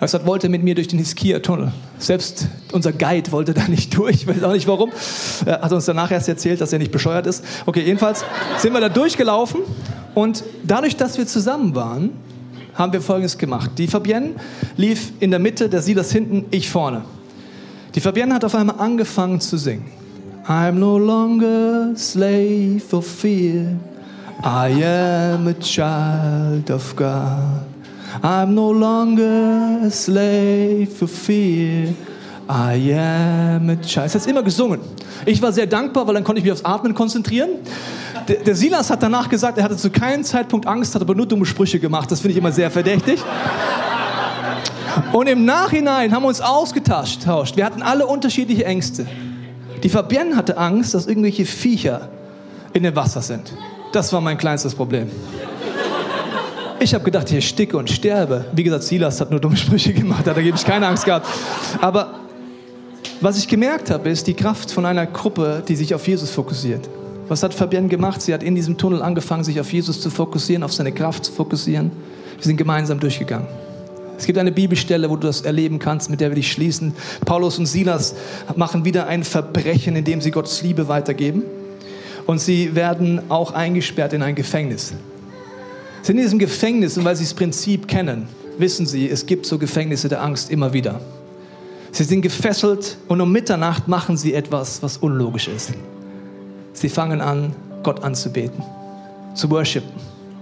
gesagt, 0.00 0.26
wollte 0.26 0.48
mit 0.48 0.62
mir 0.62 0.74
durch 0.74 0.88
den 0.88 0.98
Hiskia-Tunnel. 0.98 1.72
Selbst 1.98 2.48
unser 2.72 2.92
Guide 2.92 3.32
wollte 3.32 3.54
da 3.54 3.66
nicht 3.66 3.94
durch, 3.96 4.16
ich 4.16 4.26
weiß 4.26 4.42
auch 4.42 4.52
nicht 4.52 4.68
warum. 4.68 4.92
Er 5.44 5.62
hat 5.62 5.72
uns 5.72 5.86
danach 5.86 6.10
erst 6.10 6.28
erzählt, 6.28 6.60
dass 6.60 6.72
er 6.72 6.78
nicht 6.78 6.92
bescheuert 6.92 7.26
ist. 7.26 7.44
Okay, 7.64 7.82
jedenfalls 7.82 8.24
sind 8.58 8.72
wir 8.72 8.80
da 8.80 8.88
durchgelaufen 8.88 9.60
und 10.14 10.44
dadurch, 10.64 10.96
dass 10.96 11.16
wir 11.16 11.26
zusammen 11.26 11.74
waren, 11.74 12.10
haben 12.74 12.92
wir 12.92 13.00
Folgendes 13.00 13.38
gemacht. 13.38 13.70
Die 13.78 13.86
Fabienne 13.86 14.34
lief 14.76 15.12
in 15.20 15.30
der 15.30 15.40
Mitte, 15.40 15.68
der 15.68 15.80
Silas 15.80 16.12
hinten, 16.12 16.44
ich 16.50 16.68
vorne. 16.68 17.02
Die 17.94 18.00
Fabienne 18.00 18.34
hat 18.34 18.44
auf 18.44 18.54
einmal 18.54 18.78
angefangen 18.78 19.40
zu 19.40 19.56
singen. 19.56 19.86
I'm 20.46 20.72
no 20.72 20.98
longer 20.98 21.96
slave 21.96 22.82
of 22.92 23.06
fear. 23.06 23.72
I 24.44 24.84
am 24.84 25.48
a 25.48 25.54
child 25.54 26.70
of 26.70 26.94
God. 26.94 27.75
I'm 28.22 28.54
no 28.54 28.72
longer 28.72 29.80
a 29.86 29.90
slave 29.90 30.86
for 30.86 31.08
fear. 31.08 31.94
I 32.48 32.94
am 32.94 33.68
a 33.70 33.76
child. 33.76 34.14
Das 34.14 34.14
hat 34.14 34.26
immer 34.26 34.42
gesungen. 34.42 34.80
Ich 35.24 35.42
war 35.42 35.52
sehr 35.52 35.66
dankbar, 35.66 36.06
weil 36.06 36.14
dann 36.14 36.24
konnte 36.24 36.38
ich 36.38 36.44
mich 36.44 36.52
aufs 36.52 36.64
Atmen 36.64 36.94
konzentrieren. 36.94 37.50
Der, 38.28 38.36
der 38.36 38.54
Silas 38.54 38.90
hat 38.90 39.02
danach 39.02 39.28
gesagt, 39.28 39.58
er 39.58 39.64
hatte 39.64 39.76
zu 39.76 39.90
keinem 39.90 40.24
Zeitpunkt 40.24 40.66
Angst, 40.66 40.94
hat 40.94 41.02
aber 41.02 41.14
nur 41.14 41.26
dumme 41.26 41.46
Sprüche 41.46 41.80
gemacht. 41.80 42.10
Das 42.10 42.20
finde 42.20 42.32
ich 42.32 42.38
immer 42.38 42.52
sehr 42.52 42.70
verdächtig. 42.70 43.22
Und 45.12 45.26
im 45.28 45.44
Nachhinein 45.44 46.12
haben 46.12 46.22
wir 46.22 46.28
uns 46.28 46.40
ausgetauscht. 46.40 47.56
Wir 47.56 47.64
hatten 47.64 47.82
alle 47.82 48.06
unterschiedliche 48.06 48.64
Ängste. 48.64 49.06
Die 49.82 49.88
Fabienne 49.88 50.36
hatte 50.36 50.56
Angst, 50.56 50.94
dass 50.94 51.06
irgendwelche 51.06 51.44
Viecher 51.44 52.08
in 52.72 52.82
dem 52.82 52.96
Wasser 52.96 53.22
sind. 53.22 53.52
Das 53.92 54.12
war 54.12 54.20
mein 54.20 54.38
kleinstes 54.38 54.74
Problem. 54.74 55.10
Ich 56.78 56.92
habe 56.92 57.04
gedacht, 57.04 57.28
ich 57.30 57.36
ersticke 57.36 57.76
und 57.78 57.90
sterbe. 57.90 58.44
Wie 58.52 58.62
gesagt, 58.62 58.84
Silas 58.84 59.20
hat 59.20 59.30
nur 59.30 59.40
dumme 59.40 59.56
Sprüche 59.56 59.92
gemacht, 59.92 60.26
da 60.26 60.32
habe 60.32 60.42
ich 60.42 60.64
keine 60.64 60.86
Angst 60.86 61.04
gehabt. 61.04 61.26
Aber 61.80 62.20
was 63.20 63.38
ich 63.38 63.48
gemerkt 63.48 63.90
habe, 63.90 64.10
ist 64.10 64.26
die 64.26 64.34
Kraft 64.34 64.70
von 64.70 64.84
einer 64.84 65.06
Gruppe, 65.06 65.62
die 65.66 65.74
sich 65.74 65.94
auf 65.94 66.06
Jesus 66.06 66.30
fokussiert. 66.30 66.88
Was 67.28 67.42
hat 67.42 67.54
Fabienne 67.54 67.88
gemacht? 67.88 68.20
Sie 68.20 68.32
hat 68.32 68.42
in 68.42 68.54
diesem 68.54 68.76
Tunnel 68.76 69.02
angefangen, 69.02 69.42
sich 69.42 69.58
auf 69.58 69.72
Jesus 69.72 70.00
zu 70.00 70.10
fokussieren, 70.10 70.62
auf 70.62 70.72
seine 70.72 70.92
Kraft 70.92 71.24
zu 71.24 71.32
fokussieren. 71.32 71.90
Wir 72.36 72.44
sind 72.44 72.56
gemeinsam 72.58 73.00
durchgegangen. 73.00 73.48
Es 74.18 74.26
gibt 74.26 74.38
eine 74.38 74.52
Bibelstelle, 74.52 75.08
wo 75.08 75.16
du 75.16 75.26
das 75.26 75.40
erleben 75.40 75.78
kannst, 75.78 76.10
mit 76.10 76.20
der 76.20 76.30
wir 76.30 76.36
dich 76.36 76.52
schließen. 76.52 76.94
Paulus 77.24 77.58
und 77.58 77.66
Silas 77.66 78.14
machen 78.54 78.84
wieder 78.84 79.06
ein 79.06 79.24
Verbrechen, 79.24 79.96
indem 79.96 80.20
sie 80.20 80.30
Gottes 80.30 80.62
Liebe 80.62 80.88
weitergeben. 80.88 81.42
Und 82.26 82.38
sie 82.38 82.74
werden 82.74 83.22
auch 83.30 83.52
eingesperrt 83.52 84.12
in 84.12 84.22
ein 84.22 84.34
Gefängnis 84.34 84.94
sind 86.02 86.16
in 86.16 86.22
diesem 86.22 86.38
Gefängnis 86.38 86.96
und 86.96 87.04
weil 87.04 87.16
sie 87.16 87.24
das 87.24 87.34
Prinzip 87.34 87.88
kennen, 87.88 88.28
wissen 88.58 88.86
sie, 88.86 89.08
es 89.08 89.26
gibt 89.26 89.46
so 89.46 89.58
Gefängnisse 89.58 90.08
der 90.08 90.22
Angst 90.22 90.50
immer 90.50 90.72
wieder. 90.72 91.00
Sie 91.92 92.04
sind 92.04 92.22
gefesselt 92.22 92.96
und 93.08 93.20
um 93.20 93.32
Mitternacht 93.32 93.88
machen 93.88 94.16
sie 94.16 94.34
etwas, 94.34 94.82
was 94.82 94.98
unlogisch 94.98 95.48
ist. 95.48 95.72
Sie 96.72 96.88
fangen 96.88 97.20
an, 97.20 97.54
Gott 97.82 98.02
anzubeten, 98.02 98.62
zu 99.34 99.48
worshipen. 99.50 99.90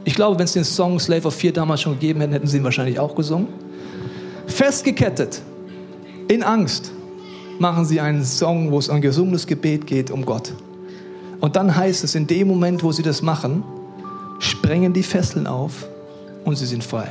Ich 0.05 0.14
glaube, 0.14 0.38
wenn 0.38 0.45
es 0.45 0.53
den 0.53 0.64
Song 0.64 0.99
Slave 0.99 1.29
of 1.29 1.35
Fear 1.35 1.53
damals 1.53 1.81
schon 1.81 1.95
gegeben 1.95 2.21
hätte, 2.21 2.35
hätten 2.35 2.47
sie 2.47 2.59
ihn 2.59 2.64
wahrscheinlich 2.64 2.99
auch 2.99 3.14
gesungen. 3.14 3.49
Festgekettet, 4.47 5.40
in 6.29 6.43
Angst, 6.43 6.93
machen 7.59 7.85
sie 7.85 8.01
einen 8.01 8.25
Song, 8.25 8.71
wo 8.71 8.79
es 8.79 8.90
ein 8.90 9.01
gesungenes 9.01 9.47
Gebet 9.47 9.87
geht 9.87 10.11
um 10.11 10.25
Gott. 10.25 10.53
Und 11.40 11.57
dann 11.57 11.75
heißt 11.75 12.05
es, 12.05 12.14
in 12.14 12.27
dem 12.27 12.49
Moment, 12.49 12.83
wo 12.83 12.93
sie 12.93 13.03
das 13.03 13.23
machen, 13.23 13.62
sprengen 14.38 14.92
die 14.92 15.03
Fesseln 15.03 15.47
auf 15.47 15.87
und 16.44 16.57
sie 16.57 16.66
sind 16.66 16.85
frei. 16.85 17.09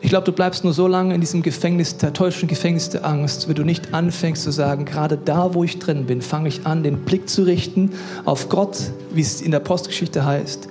Ich 0.00 0.08
glaube, 0.08 0.24
du 0.24 0.32
bleibst 0.32 0.64
nur 0.64 0.72
so 0.72 0.88
lange 0.88 1.14
in 1.14 1.20
diesem 1.20 1.42
Gefängnis, 1.42 1.96
der 1.96 2.12
täuschenden 2.12 2.48
Gefängnis 2.48 2.88
der 2.90 3.06
Angst, 3.06 3.48
wenn 3.48 3.54
du 3.54 3.62
nicht 3.62 3.94
anfängst 3.94 4.42
zu 4.42 4.50
sagen, 4.50 4.84
gerade 4.84 5.16
da, 5.16 5.54
wo 5.54 5.62
ich 5.62 5.78
drin 5.78 6.06
bin, 6.06 6.22
fange 6.22 6.48
ich 6.48 6.66
an, 6.66 6.82
den 6.82 7.04
Blick 7.04 7.28
zu 7.28 7.44
richten 7.44 7.92
auf 8.24 8.48
Gott, 8.48 8.78
wie 9.14 9.20
es 9.20 9.40
in 9.40 9.52
der 9.52 9.60
Postgeschichte 9.60 10.24
heißt. 10.24 10.68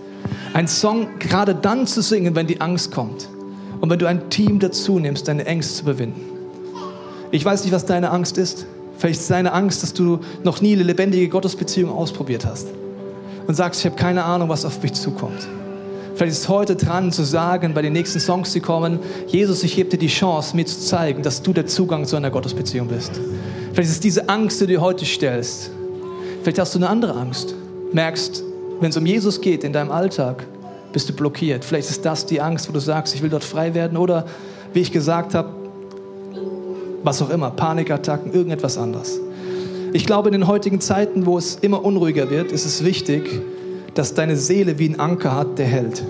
Ein 0.53 0.67
Song 0.67 1.07
gerade 1.19 1.55
dann 1.55 1.87
zu 1.87 2.01
singen, 2.01 2.35
wenn 2.35 2.45
die 2.45 2.59
Angst 2.59 2.91
kommt. 2.91 3.29
Und 3.79 3.89
wenn 3.89 3.99
du 3.99 4.05
ein 4.05 4.29
Team 4.29 4.59
dazu 4.59 4.99
nimmst, 4.99 5.29
deine 5.29 5.45
Ängste 5.45 5.75
zu 5.75 5.83
überwinden. 5.83 6.21
Ich 7.31 7.45
weiß 7.45 7.63
nicht, 7.63 7.71
was 7.71 7.85
deine 7.85 8.11
Angst 8.11 8.37
ist. 8.37 8.67
Vielleicht 8.97 9.21
ist 9.21 9.31
deine 9.31 9.53
Angst, 9.53 9.81
dass 9.81 9.93
du 9.93 10.19
noch 10.43 10.61
nie 10.61 10.73
eine 10.73 10.83
lebendige 10.83 11.29
Gottesbeziehung 11.29 11.89
ausprobiert 11.89 12.45
hast 12.45 12.67
und 13.51 13.55
sagst, 13.55 13.81
ich 13.81 13.85
habe 13.85 13.97
keine 13.97 14.23
Ahnung, 14.23 14.47
was 14.47 14.63
auf 14.63 14.81
mich 14.81 14.93
zukommt. 14.93 15.45
Vielleicht 16.15 16.31
ist 16.31 16.47
heute 16.47 16.77
dran 16.77 17.11
zu 17.11 17.23
sagen, 17.23 17.73
bei 17.73 17.81
den 17.81 17.91
nächsten 17.91 18.21
Songs, 18.21 18.53
die 18.53 18.61
kommen, 18.61 18.99
Jesus, 19.27 19.61
ich 19.63 19.75
gebe 19.75 19.89
dir 19.89 19.97
die 19.97 20.07
Chance, 20.07 20.55
mir 20.55 20.65
zu 20.65 20.79
zeigen, 20.79 21.21
dass 21.21 21.41
du 21.41 21.51
der 21.51 21.67
Zugang 21.67 22.05
zu 22.05 22.15
einer 22.15 22.29
Gottesbeziehung 22.29 22.87
bist. 22.87 23.11
Vielleicht 23.73 23.89
ist 23.89 23.95
es 23.95 23.99
diese 23.99 24.29
Angst, 24.29 24.61
die 24.61 24.67
du 24.67 24.79
heute 24.79 25.03
stellst. 25.03 25.69
Vielleicht 26.41 26.59
hast 26.59 26.75
du 26.75 26.79
eine 26.79 26.87
andere 26.87 27.13
Angst. 27.13 27.53
Merkst, 27.91 28.41
wenn 28.79 28.89
es 28.89 28.95
um 28.95 29.05
Jesus 29.05 29.41
geht 29.41 29.65
in 29.65 29.73
deinem 29.73 29.91
Alltag, 29.91 30.45
bist 30.93 31.09
du 31.09 31.13
blockiert. 31.13 31.65
Vielleicht 31.65 31.89
ist 31.89 32.05
das 32.05 32.25
die 32.25 32.39
Angst, 32.39 32.69
wo 32.69 32.71
du 32.71 32.79
sagst, 32.79 33.13
ich 33.15 33.21
will 33.21 33.29
dort 33.29 33.43
frei 33.43 33.73
werden. 33.73 33.97
Oder, 33.97 34.27
wie 34.71 34.79
ich 34.79 34.93
gesagt 34.93 35.35
habe, 35.35 35.49
was 37.03 37.21
auch 37.21 37.29
immer, 37.29 37.51
Panikattacken, 37.51 38.31
irgendetwas 38.31 38.77
anderes. 38.77 39.19
Ich 39.93 40.05
glaube, 40.05 40.29
in 40.29 40.33
den 40.33 40.47
heutigen 40.47 40.79
Zeiten, 40.79 41.25
wo 41.25 41.37
es 41.37 41.55
immer 41.55 41.83
unruhiger 41.83 42.29
wird, 42.29 42.53
ist 42.53 42.65
es 42.65 42.85
wichtig, 42.85 43.41
dass 43.93 44.13
deine 44.13 44.37
Seele 44.37 44.79
wie 44.79 44.87
ein 44.87 44.99
Anker 45.01 45.35
hat, 45.35 45.59
der 45.59 45.65
hält. 45.65 46.01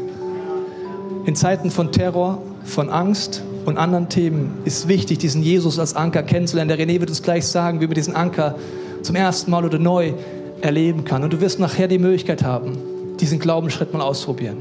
In 1.26 1.36
Zeiten 1.36 1.72
von 1.72 1.92
Terror, 1.92 2.44
von 2.64 2.90
Angst 2.90 3.42
und 3.66 3.78
anderen 3.78 4.08
Themen 4.08 4.60
ist 4.66 4.88
wichtig, 4.88 5.18
diesen 5.18 5.42
Jesus 5.42 5.80
als 5.80 5.96
Anker 5.96 6.22
kennenzulernen. 6.22 6.70
Der 6.70 6.78
René 6.78 7.00
wird 7.00 7.10
uns 7.10 7.24
gleich 7.24 7.48
sagen, 7.48 7.82
wie 7.82 7.88
man 7.88 7.96
diesen 7.96 8.16
Anker 8.16 8.56
zum 9.02 9.16
ersten 9.16 9.50
Mal 9.50 9.66
oder 9.66 9.80
neu 9.80 10.14
erleben 10.62 11.04
kann. 11.04 11.24
Und 11.24 11.34
du 11.34 11.42
wirst 11.42 11.60
nachher 11.60 11.88
die 11.88 11.98
Möglichkeit 11.98 12.44
haben, 12.44 12.78
diesen 13.20 13.40
Glaubensschritt 13.40 13.94
mal 13.94 14.02
ausprobieren. 14.02 14.58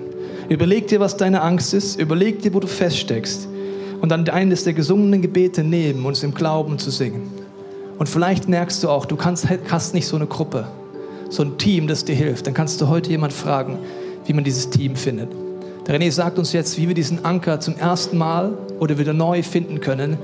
Überleg 0.49 0.89
dir, 0.89 0.99
was 0.99 1.19
deine 1.19 1.43
Angst 1.43 1.75
ist. 1.75 2.01
Überleg 2.01 2.41
dir, 2.41 2.55
wo 2.55 2.61
du 2.61 2.67
feststeckst. 2.67 3.49
Und 4.01 4.09
dann 4.09 4.27
eines 4.31 4.65
der 4.65 4.73
gesungenen 4.73 5.21
Gebete 5.21 5.63
nehmen, 5.63 6.07
uns 6.07 6.23
im 6.23 6.33
Glauben 6.33 6.79
zu 6.79 6.91
singen. 6.91 7.40
Und 8.01 8.09
vielleicht 8.09 8.49
merkst 8.49 8.83
du 8.83 8.89
auch, 8.89 9.05
du 9.05 9.15
kannst, 9.15 9.47
hast 9.71 9.93
nicht 9.93 10.07
so 10.07 10.17
eine 10.17 10.27
Gruppe, 10.27 10.67
so 11.29 11.43
ein 11.43 11.59
Team, 11.59 11.87
das 11.87 12.03
dir 12.03 12.15
hilft. 12.15 12.47
Dann 12.47 12.55
kannst 12.55 12.81
du 12.81 12.89
heute 12.89 13.11
jemand 13.11 13.35
fragen, 13.35 13.79
wie 14.25 14.33
man 14.33 14.43
dieses 14.43 14.71
Team 14.71 14.97
findet. 14.97 15.29
Der 15.87 16.01
René 16.01 16.11
sagt 16.11 16.39
uns 16.39 16.55
jetzt, 16.55 16.79
wie 16.79 16.89
wir 16.89 16.95
diesen 16.95 17.27
Anker 17.27 17.61
zum 17.61 17.77
ersten 17.77 18.17
Mal 18.17 18.57
oder 18.79 18.97
wieder 18.97 19.13
neu 19.13 19.43
finden 19.43 19.83
können, 19.83 20.17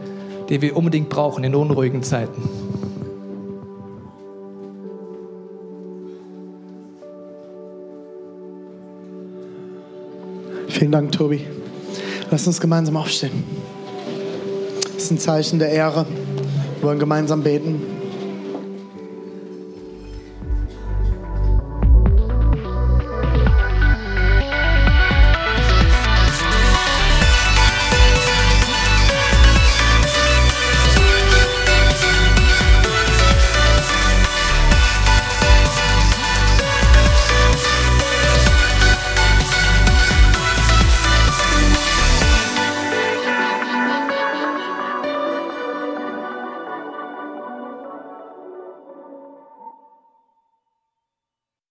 den 0.49 0.62
wir 0.62 0.75
unbedingt 0.75 1.11
brauchen 1.11 1.45
in 1.45 1.55
unruhigen 1.55 2.03
Zeiten. 2.03 2.49
Vielen 10.69 10.93
Dank, 10.93 11.12
Tobi. 11.12 11.47
Lass 12.31 12.47
uns 12.47 12.59
gemeinsam 12.59 12.97
aufstehen. 12.97 13.45
Das 14.95 15.03
ist 15.03 15.11
ein 15.11 15.19
Zeichen 15.19 15.59
der 15.59 15.69
Ehre. 15.69 16.07
Wollen 16.87 17.01
gemeinsam 17.01 17.42
beten. 17.42 17.96